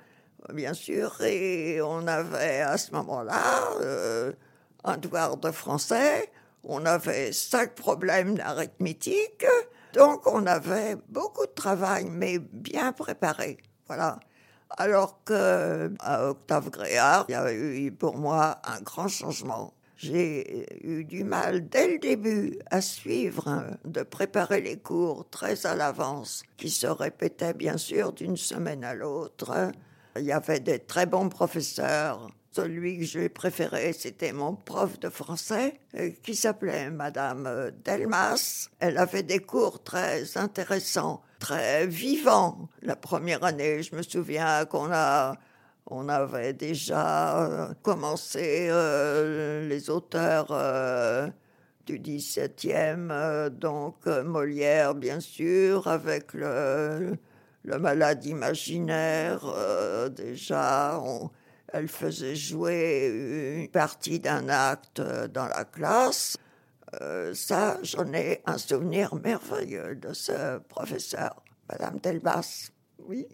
bien 0.54 0.74
sûr, 0.74 1.22
et 1.22 1.82
on 1.84 2.08
avait 2.08 2.62
à 2.62 2.78
ce 2.78 2.92
moment-là 2.94 3.62
euh, 3.82 4.34
un 4.84 4.98
devoir 4.98 5.38
de 5.38 5.52
français 5.52 6.30
on 6.64 6.86
avait 6.86 7.32
cinq 7.32 7.76
problèmes 7.76 8.36
d'arithmétique, 8.36 9.46
donc 9.94 10.28
on 10.28 10.46
avait 10.46 10.96
beaucoup 11.10 11.46
de 11.46 11.52
travail, 11.52 12.06
mais 12.10 12.40
bien 12.40 12.92
préparé. 12.92 13.58
Voilà. 13.88 14.20
Alors 14.70 15.24
que 15.24 15.94
à 16.00 16.30
Octave 16.30 16.70
Gréard, 16.70 17.26
il 17.30 17.32
y 17.32 17.36
a 17.36 17.54
eu 17.54 17.92
pour 17.92 18.18
moi 18.18 18.60
un 18.66 18.82
grand 18.82 19.08
changement. 19.08 19.74
J'ai 19.96 20.68
eu 20.86 21.06
du 21.06 21.24
mal 21.24 21.68
dès 21.70 21.94
le 21.94 21.98
début 21.98 22.60
à 22.70 22.82
suivre, 22.82 23.64
de 23.84 24.04
préparer 24.04 24.62
les 24.62 24.78
cours 24.78 25.28
très 25.32 25.66
à 25.66 25.74
l'avance, 25.74 26.44
qui 26.58 26.70
se 26.70 26.86
répétaient 26.86 27.56
bien 27.56 27.78
sûr 27.78 28.14
d'une 28.14 28.38
semaine 28.38 28.84
à 28.84 28.94
l'autre. 28.94 29.72
Il 30.16 30.26
y 30.26 30.32
avait 30.32 30.60
des 30.60 30.80
très 30.80 31.08
bons 31.08 31.30
professeurs, 31.30 32.30
celui 32.58 32.98
que 32.98 33.06
j'ai 33.06 33.30
préféré, 33.30 33.94
c'était 33.94 34.34
mon 34.34 34.56
prof 34.56 35.00
de 35.00 35.10
français, 35.10 35.80
euh, 35.96 36.10
qui 36.24 36.36
s'appelait 36.36 36.90
Madame 36.90 37.46
euh, 37.46 37.70
Delmas. 37.86 38.70
Elle 38.80 38.98
avait 38.98 39.22
des 39.22 39.38
cours 39.38 39.84
très 39.84 40.40
intéressants, 40.40 41.22
très 41.38 41.86
vivants. 41.86 42.68
La 42.82 42.96
première 42.96 43.44
année, 43.44 43.84
je 43.84 43.96
me 43.96 44.02
souviens 44.02 44.66
qu'on 44.66 44.92
a 44.92 45.36
on 45.90 46.10
avait 46.10 46.54
déjà 46.54 47.46
euh, 47.46 47.74
commencé 47.84 48.70
les 49.70 49.90
auteurs 49.90 50.52
du 51.86 52.00
XVIIe, 52.00 53.52
donc 53.52 54.06
Molière 54.08 54.96
bien 54.96 55.20
sûr, 55.20 55.88
avec 55.88 56.34
le, 56.34 57.16
le 57.64 57.80
malade 57.80 58.26
imaginaire 58.26 59.46
déjà. 60.12 61.00
On, 61.02 61.30
elle 61.74 61.88
faisait 61.88 62.36
jouer 62.36 63.60
une 63.62 63.70
partie 63.70 64.20
d'un 64.20 64.48
acte 64.50 65.02
dans 65.02 65.48
la 65.48 65.66
classe. 65.66 66.38
Euh, 67.02 67.34
ça, 67.34 67.78
j'en 67.84 68.12
ai 68.14 68.42
un 68.46 68.58
souvenir 68.58 69.14
merveilleux 69.16 69.96
de 69.96 70.14
ce 70.14 70.60
professeur, 70.60 71.44
Madame 71.70 72.00
Delbas. 72.00 72.70
Oui. 73.00 73.28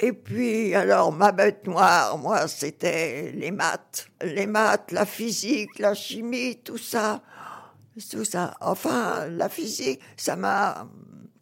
Et 0.00 0.12
puis, 0.12 0.74
alors, 0.74 1.12
ma 1.12 1.32
bête 1.32 1.66
noire, 1.66 2.16
moi, 2.18 2.46
c'était 2.48 3.32
les 3.32 3.50
maths. 3.50 4.08
Les 4.22 4.46
maths, 4.46 4.92
la 4.92 5.04
physique, 5.04 5.78
la 5.78 5.92
chimie, 5.94 6.60
tout 6.62 6.78
ça. 6.78 7.22
Tout 8.10 8.24
ça. 8.24 8.56
Enfin, 8.60 9.26
la 9.26 9.48
physique, 9.48 10.00
ça 10.16 10.36
m'a 10.36 10.88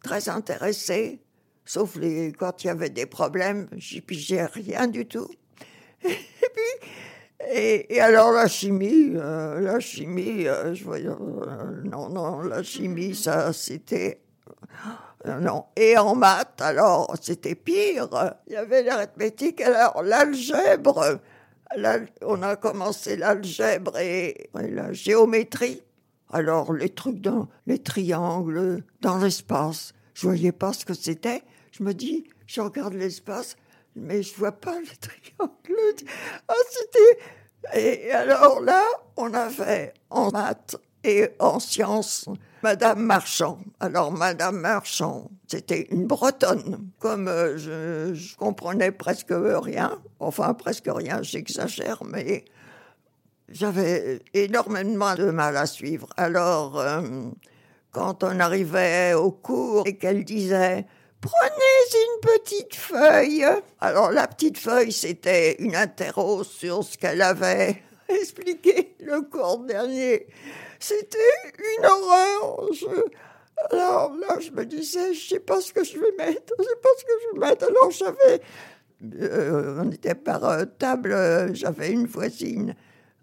très 0.03 0.27
intéressée. 0.27 1.21
Sauf 1.65 1.95
les, 1.97 2.31
quand 2.31 2.63
il 2.63 2.67
y 2.67 2.69
avait 2.71 2.89
des 2.89 3.05
problèmes, 3.05 3.69
j'y 3.73 4.01
pigeais 4.01 4.45
rien 4.45 4.87
du 4.87 5.05
tout. 5.05 5.29
Et 6.03 6.09
puis, 6.09 6.89
et, 7.49 8.01
alors 8.01 8.31
la 8.31 8.47
chimie, 8.47 9.11
euh, 9.15 9.59
la 9.59 9.79
chimie, 9.79 10.47
euh, 10.47 10.73
je 10.73 10.83
voyais, 10.83 11.07
euh, 11.07 11.81
non, 11.83 12.09
non, 12.09 12.41
la 12.41 12.63
chimie, 12.63 13.15
ça, 13.15 13.53
c'était, 13.53 14.21
non. 15.25 15.65
Et 15.75 15.97
en 15.97 16.15
maths, 16.15 16.61
alors, 16.61 17.13
c'était 17.21 17.55
pire. 17.55 18.09
Il 18.47 18.53
y 18.53 18.55
avait 18.55 18.83
l'arithmétique, 18.83 19.61
alors 19.61 20.01
l'algèbre. 20.01 21.19
on 22.21 22.41
a 22.41 22.55
commencé 22.55 23.17
l'algèbre 23.17 23.97
et, 23.99 24.49
la 24.53 24.93
géométrie. 24.93 25.83
Alors, 26.31 26.73
les 26.73 26.89
trucs 26.89 27.21
dans 27.21 27.47
les 27.67 27.79
triangles, 27.79 28.83
dans 29.01 29.17
l'espace, 29.17 29.93
je 30.13 30.27
voyais 30.27 30.51
pas 30.51 30.73
ce 30.73 30.85
que 30.85 30.93
c'était. 30.93 31.43
Je 31.71 31.83
me 31.83 31.93
dis, 31.93 32.27
je 32.47 32.61
regarde 32.61 32.93
l'espace, 32.93 33.55
mais 33.97 34.23
je 34.23 34.35
vois 34.35 34.51
pas 34.51 34.79
le 34.79 34.87
triangle. 34.99 36.09
Ah, 36.47 36.53
c'était. 36.69 37.19
Et 37.73 38.11
alors 38.11 38.61
là, 38.61 38.83
on 39.17 39.33
avait 39.33 39.93
en 40.09 40.31
maths 40.31 40.77
et 41.03 41.29
en 41.39 41.59
sciences 41.59 42.27
Madame 42.63 42.99
Marchand. 42.99 43.59
Alors 43.79 44.11
Madame 44.11 44.59
Marchand, 44.59 45.29
c'était 45.47 45.87
une 45.91 46.07
Bretonne. 46.07 46.89
Comme 46.99 47.27
euh, 47.27 47.57
je, 47.57 48.35
comprenais 48.35 48.91
presque 48.91 49.31
rien, 49.31 49.99
enfin 50.19 50.53
presque 50.53 50.87
rien, 50.87 51.21
j'exagère, 51.21 52.03
mais 52.03 52.45
j'avais 53.49 54.21
énormément 54.33 55.15
de 55.15 55.31
mal 55.31 55.55
à 55.55 55.65
suivre. 55.65 56.09
Alors, 56.17 56.79
euh, 56.79 57.01
quand 57.91 58.23
on 58.23 58.39
arrivait 58.39 59.13
au 59.13 59.31
cours 59.31 59.87
et 59.87 59.97
qu'elle 59.97 60.25
disait 60.25 60.85
Prenez 61.21 62.05
une 62.05 62.21
petite 62.21 62.75
feuille. 62.75 63.45
Alors 63.79 64.11
la 64.11 64.27
petite 64.27 64.57
feuille, 64.57 64.91
c'était 64.91 65.55
une 65.59 65.75
interro 65.75 66.43
sur 66.43 66.83
ce 66.83 66.97
qu'elle 66.97 67.21
avait 67.21 67.81
expliqué 68.09 68.95
le 68.99 69.21
cours 69.21 69.59
dernier. 69.59 70.27
C'était 70.79 71.17
une 71.79 71.85
horreur. 71.85 72.69
Alors 73.71 74.15
là, 74.15 74.39
je 74.39 74.51
me 74.51 74.65
disais, 74.65 75.13
je 75.13 75.29
sais 75.29 75.39
pas 75.39 75.59
ce 75.61 75.73
que 75.73 75.83
je 75.83 75.97
vais 75.97 76.11
mettre, 76.17 76.53
je 76.57 76.63
sais 76.63 76.69
pas 76.81 76.89
ce 76.97 77.03
que 77.03 77.11
je 77.23 77.33
vais 77.33 77.47
mettre. 77.47 77.65
Alors 77.67 77.91
j'avais, 77.91 78.41
euh, 79.23 79.83
on 79.83 79.91
était 79.91 80.15
par 80.15 80.45
euh, 80.45 80.65
table, 80.65 81.15
j'avais 81.53 81.91
une 81.91 82.05
voisine 82.05 82.75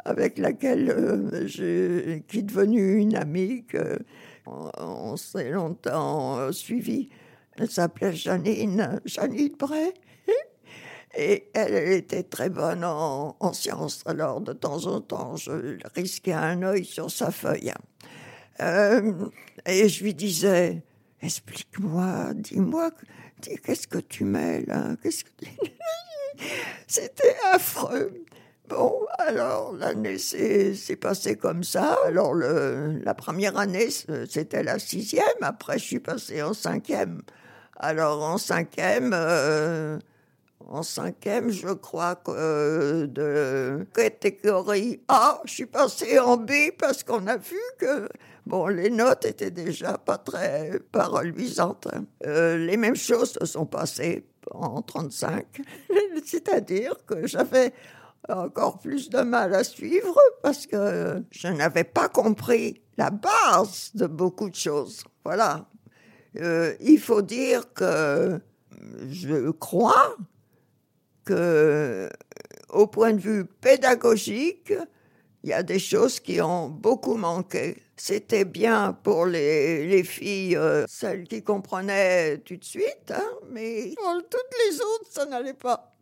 avec 0.05 0.39
laquelle 0.39 0.91
euh, 0.91 1.47
je, 1.47 2.19
qui 2.19 2.39
est 2.39 2.43
devenue 2.43 2.97
une 2.97 3.15
amie 3.15 3.65
que 3.65 3.99
on, 4.47 5.17
s'est 5.17 5.51
longtemps 5.51 6.53
suivi. 6.53 7.09
Elle 7.59 7.71
s'appelait 7.71 8.13
Janine, 8.13 9.01
Janine 9.05 9.55
Bray. 9.59 9.93
Et 11.17 11.51
elle, 11.55 11.93
était 11.93 12.25
très 12.25 12.51
bonne 12.51 12.83
en, 12.85 13.53
sciences. 13.53 14.03
Alors, 14.05 14.41
de 14.41 14.53
temps 14.53 14.87
en 14.87 15.01
temps, 15.01 15.37
je 15.37 15.79
risquais 15.95 16.33
un 16.33 16.63
œil 16.63 16.85
sur 16.85 17.09
sa 17.11 17.31
feuille. 17.31 17.73
Euh, 18.61 19.29
et 19.65 19.89
je 19.89 20.03
lui 20.03 20.15
disais, 20.15 20.83
explique-moi, 21.23 22.35
dis-moi, 22.35 22.91
qu'est-ce 23.41 23.87
que 23.87 23.99
tu 23.99 24.25
mets 24.25 24.65
là 24.67 24.97
Qu'est-ce 25.03 25.25
que 25.25 25.31
C'était 26.89 27.37
affreux. 27.53 28.25
Bon, 28.69 29.07
alors 29.19 29.75
l'année 29.75 30.19
s'est 30.19 30.99
passée 31.01 31.37
comme 31.37 31.63
ça. 31.63 31.99
Alors 32.07 32.35
la 32.35 33.15
première 33.15 33.57
année, 33.59 33.89
c'était 34.29 34.63
la 34.63 34.79
sixième. 34.79 35.25
Après, 35.43 35.79
je 35.79 35.85
suis 35.85 36.01
passée 36.01 36.43
en 36.43 36.55
cinquième. 36.55 37.23
Alors 37.77 38.23
en 38.23 38.39
cinquième, 38.39 39.13
euh, 39.15 39.99
en 40.69 40.83
cinquième, 40.83 41.51
je 41.51 41.69
crois 41.69 42.15
que 42.15 42.31
euh, 42.31 43.07
de 43.07 43.87
catégorie 43.95 45.01
A, 45.09 45.41
je 45.45 45.53
suis 45.53 45.67
passée 45.67 46.19
en 46.19 46.37
B 46.37 46.53
parce 46.79 47.03
qu'on 47.03 47.27
a 47.27 47.37
vu 47.37 47.61
que 47.79 48.09
bon, 48.47 48.69
les 48.69 48.91
notes 48.91 49.25
étaient 49.25 49.51
déjà 49.51 49.99
pas 49.99 50.19
très 50.19 50.79
pas 50.93 51.07
reluisantes. 51.07 51.89
Euh, 52.27 52.57
les 52.59 52.77
mêmes 52.77 52.97
choses 52.97 53.33
se 53.41 53.45
sont 53.45 53.67
passées 53.67 54.25
en 54.53 54.81
35, 54.83 55.45
c'est-à-dire 56.25 56.95
que 57.07 57.27
j'avais 57.27 57.73
encore 58.29 58.79
plus 58.79 59.11
de 59.11 59.21
mal 59.21 59.55
à 59.55 59.65
suivre 59.65 60.19
parce 60.43 60.67
que 60.67 61.23
je 61.31 61.49
n'avais 61.49 61.85
pas 61.85 62.09
compris 62.09 62.81
la 62.97 63.11
base 63.11 63.91
de 63.95 64.07
beaucoup 64.07 64.49
de 64.49 64.55
choses. 64.55 65.03
Voilà. 65.25 65.67
Euh, 66.37 66.75
il 66.81 66.99
faut 66.99 67.23
dire 67.23 67.73
que 67.73 68.41
je 69.09 69.51
crois 69.51 70.17
que, 71.25 72.09
au 72.71 72.87
point 72.87 73.13
de 73.13 73.21
vue 73.21 73.45
pédagogique, 73.45 74.73
il 75.43 75.51
y 75.51 75.53
a 75.53 75.63
des 75.63 75.79
choses 75.79 76.21
qui 76.21 76.41
ont 76.41 76.69
beaucoup 76.69 77.17
manqué. 77.17 77.83
C'était 77.97 78.45
bien 78.45 78.93
pour 78.93 79.27
les, 79.27 79.87
les 79.87 80.03
filles, 80.03 80.57
euh, 80.57 80.85
celles 80.89 81.25
qui 81.29 81.43
comprenaient 81.43 82.39
tout 82.39 82.57
de 82.57 82.65
suite, 82.65 83.13
hein, 83.13 83.31
mais 83.51 83.93
pour 83.97 84.23
toutes 84.29 84.59
les 84.67 84.81
autres, 84.81 85.11
ça 85.11 85.27
n'allait 85.27 85.55
pas. 85.55 85.95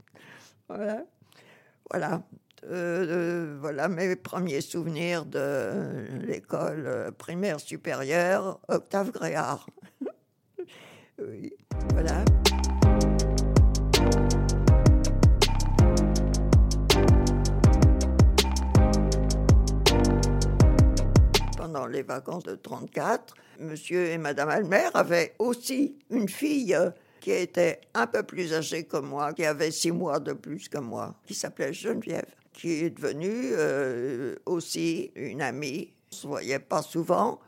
Voilà. 0.68 1.04
Voilà. 1.90 2.22
Euh, 2.70 3.56
voilà 3.60 3.88
mes 3.88 4.14
premiers 4.14 4.60
souvenirs 4.60 5.26
de 5.26 6.06
l'école 6.24 7.12
primaire 7.18 7.58
supérieure, 7.58 8.60
Octave 8.68 9.10
Gréard. 9.10 9.66
Pendant 21.56 21.86
les 21.86 22.02
vacances 22.02 22.44
de 22.44 22.54
34, 22.54 23.34
monsieur 23.60 24.06
et 24.06 24.18
madame 24.18 24.48
Almer 24.48 24.88
avaient 24.94 25.34
aussi 25.38 25.96
une 26.10 26.28
fille 26.28 26.76
qui 27.20 27.30
était 27.30 27.80
un 27.94 28.06
peu 28.08 28.24
plus 28.24 28.52
âgée 28.52 28.84
que 28.84 28.96
moi, 28.96 29.32
qui 29.32 29.44
avait 29.44 29.70
six 29.70 29.92
mois 29.92 30.18
de 30.18 30.32
plus 30.32 30.68
que 30.68 30.78
moi, 30.78 31.14
qui 31.24 31.34
s'appelait 31.34 31.72
Geneviève, 31.72 32.34
qui 32.52 32.84
est 32.84 32.90
devenue 32.90 33.52
euh, 33.52 34.34
aussi 34.44 35.12
une 35.14 35.40
amie. 35.40 35.92
On 36.12 36.16
se 36.16 36.26
voyait 36.26 36.58
pas 36.58 36.82
souvent, 36.82 37.38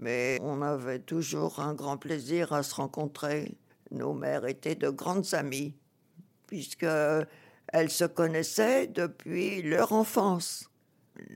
mais 0.00 0.38
on 0.42 0.62
avait 0.62 0.98
toujours 0.98 1.60
un 1.60 1.74
grand 1.74 1.96
plaisir 1.96 2.52
à 2.52 2.62
se 2.62 2.74
rencontrer. 2.74 3.56
Nos 3.90 4.14
mères 4.14 4.46
étaient 4.46 4.74
de 4.74 4.88
grandes 4.88 5.34
amies, 5.34 5.74
puisque 6.46 6.86
elles 7.68 7.90
se 7.90 8.04
connaissaient 8.04 8.86
depuis 8.86 9.62
leur 9.62 9.92
enfance. 9.92 10.70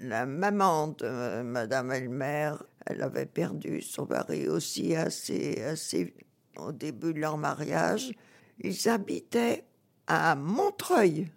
La 0.01 0.25
maman 0.25 0.89
de 0.89 1.43
Madame 1.43 1.93
Elmer, 1.93 2.53
elle 2.87 3.03
avait 3.03 3.27
perdu 3.27 3.83
son 3.83 4.07
mari 4.07 4.49
aussi 4.49 4.97
assez, 4.97 5.63
assez 5.63 6.15
au 6.57 6.73
début 6.73 7.13
de 7.13 7.21
leur 7.21 7.37
mariage. 7.37 8.13
Ils 8.61 8.89
habitaient 8.89 9.65
à 10.07 10.35
Montreuil. 10.37 11.29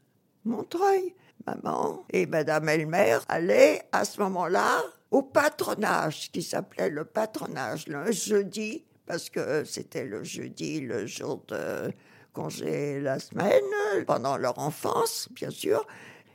Montreuil, 0.46 1.14
maman 1.46 2.06
et 2.10 2.26
Madame 2.26 2.70
Elmer 2.70 3.18
allaient 3.28 3.84
à 3.92 4.06
ce 4.06 4.20
moment-là 4.22 4.82
au 5.12 5.22
patronage, 5.22 6.32
qui 6.32 6.42
s'appelait 6.42 6.90
le 6.90 7.06
patronage, 7.06 7.88
le 7.88 8.12
jeudi, 8.12 8.84
parce 9.06 9.30
que 9.30 9.64
c'était 9.64 10.04
le 10.04 10.24
jeudi, 10.24 10.82
le 10.82 11.06
jour 11.06 11.42
de 11.48 11.92
congé 12.34 13.00
la 13.00 13.20
semaine, 13.20 13.64
pendant 14.06 14.38
leur 14.38 14.60
enfance, 14.60 15.30
bien 15.32 15.50
sûr. 15.50 15.88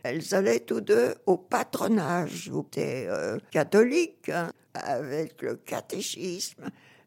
elles 0.02 0.34
allaient 0.34 0.60
tous 0.60 0.80
deux 0.80 1.14
au 1.26 1.36
patronage, 1.36 2.50
où 2.52 2.62
étaient 2.62 3.06
euh, 3.08 3.38
catholiques, 3.50 4.30
hein, 4.30 4.50
avec 4.74 5.42
le 5.42 5.56
catéchisme, 5.56 6.64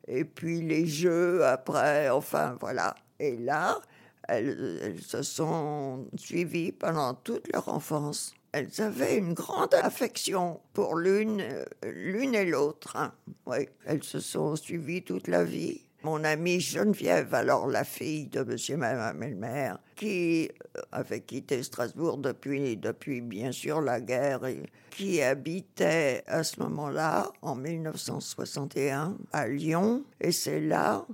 et 0.08 0.24
puis 0.24 0.62
les 0.62 0.86
jeux 0.86 1.44
après, 1.44 2.10
enfin 2.10 2.58
voilà. 2.62 2.96
Et 3.20 3.38
là, 3.38 3.80
elles, 4.28 4.98
se 5.02 5.22
sont 5.22 6.08
suivies 6.16 6.72
pendant 6.72 7.14
toute 7.14 7.52
leur 7.52 7.70
enfance. 7.70 8.34
Elles 8.52 8.82
avaient 8.82 9.18
une 9.18 9.34
grande 9.34 9.74
affection 9.74 10.62
pour 10.74 10.96
l'une, 10.96 11.44
l'une 11.84 12.36
et 12.36 12.46
l'autre. 12.46 12.96
Hein. 12.96 13.14
Oui, 13.46 13.68
elles 13.86 14.04
se 14.04 14.20
sont 14.20 14.56
suivies 14.56 15.04
toute 15.04 15.28
la 15.28 15.44
vie. 15.44 15.82
Mon 16.06 16.24
amie 16.24 16.60
Geneviève, 16.60 17.34
alors 17.34 17.66
la 17.66 17.84
fille 17.84 18.28
de 18.28 18.44
Monsieur 18.44 18.76
et 18.76 18.78
Madame 18.78 19.24
Elmer, 19.24 19.74
qui 19.96 20.48
euh, 20.78 20.82
avait 20.92 21.22
quitté 21.22 21.64
Strasbourg 21.64 22.20
depuis, 22.20 22.78
depuis 22.78 23.22
bien 23.22 23.52
sûr 23.52 23.82
la 23.82 24.00
guerre, 24.00 24.46
et 24.46 24.62
qui 24.92 25.24
habitait 25.24 26.24
à 26.28 26.44
ce 26.44 26.60
moment-là, 26.60 27.32
en 27.42 27.56
1961, 27.56 29.18
à 29.34 29.48
Lyon. 29.48 30.04
Et 30.22 30.32
c'est 30.32 30.62
là 30.62 31.08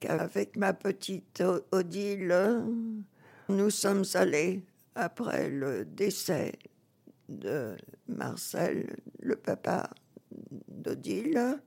qu'avec 0.00 0.56
ma 0.56 0.72
petite 0.72 1.42
Odile, 1.72 2.64
nous 3.48 3.70
sommes 3.70 4.04
allés, 4.14 4.64
après 4.94 5.48
le 5.48 5.84
décès 5.84 6.52
de 7.28 7.76
Marcel, 8.08 8.96
le 9.20 9.36
papa 9.36 9.90
d'Odile, 10.68 11.60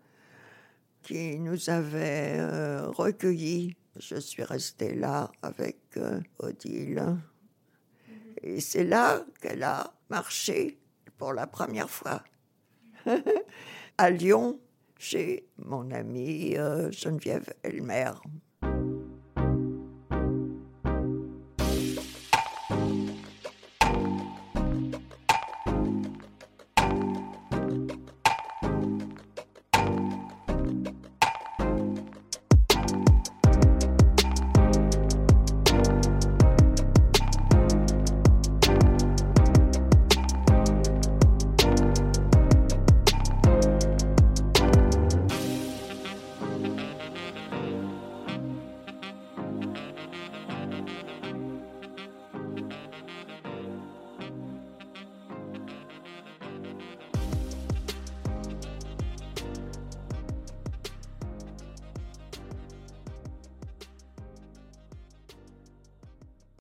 qui 1.04 1.39
nous 1.39 1.70
avait 1.70 2.36
euh, 2.38 2.88
recueillis. 2.88 3.76
Je 3.98 4.15
suis 4.15 4.44
restée 4.44 4.94
là 4.96 5.32
avec 5.41 5.78
euh, 5.98 6.20
Odile. 6.39 7.17
Et 8.41 8.60
c'est 8.60 8.84
là 8.84 9.26
qu'elle 9.41 9.63
a 9.63 9.94
marché 10.10 10.80
pour 11.17 11.34
la 11.34 11.48
première 11.48 11.89
fois 11.89 12.24
à 13.98 14.10
Lyon 14.10 14.60
chez 15.01 15.47
mon 15.57 15.89
amie 15.91 16.55
euh, 16.57 16.91
Geneviève 16.91 17.51
Elmer. 17.63 18.11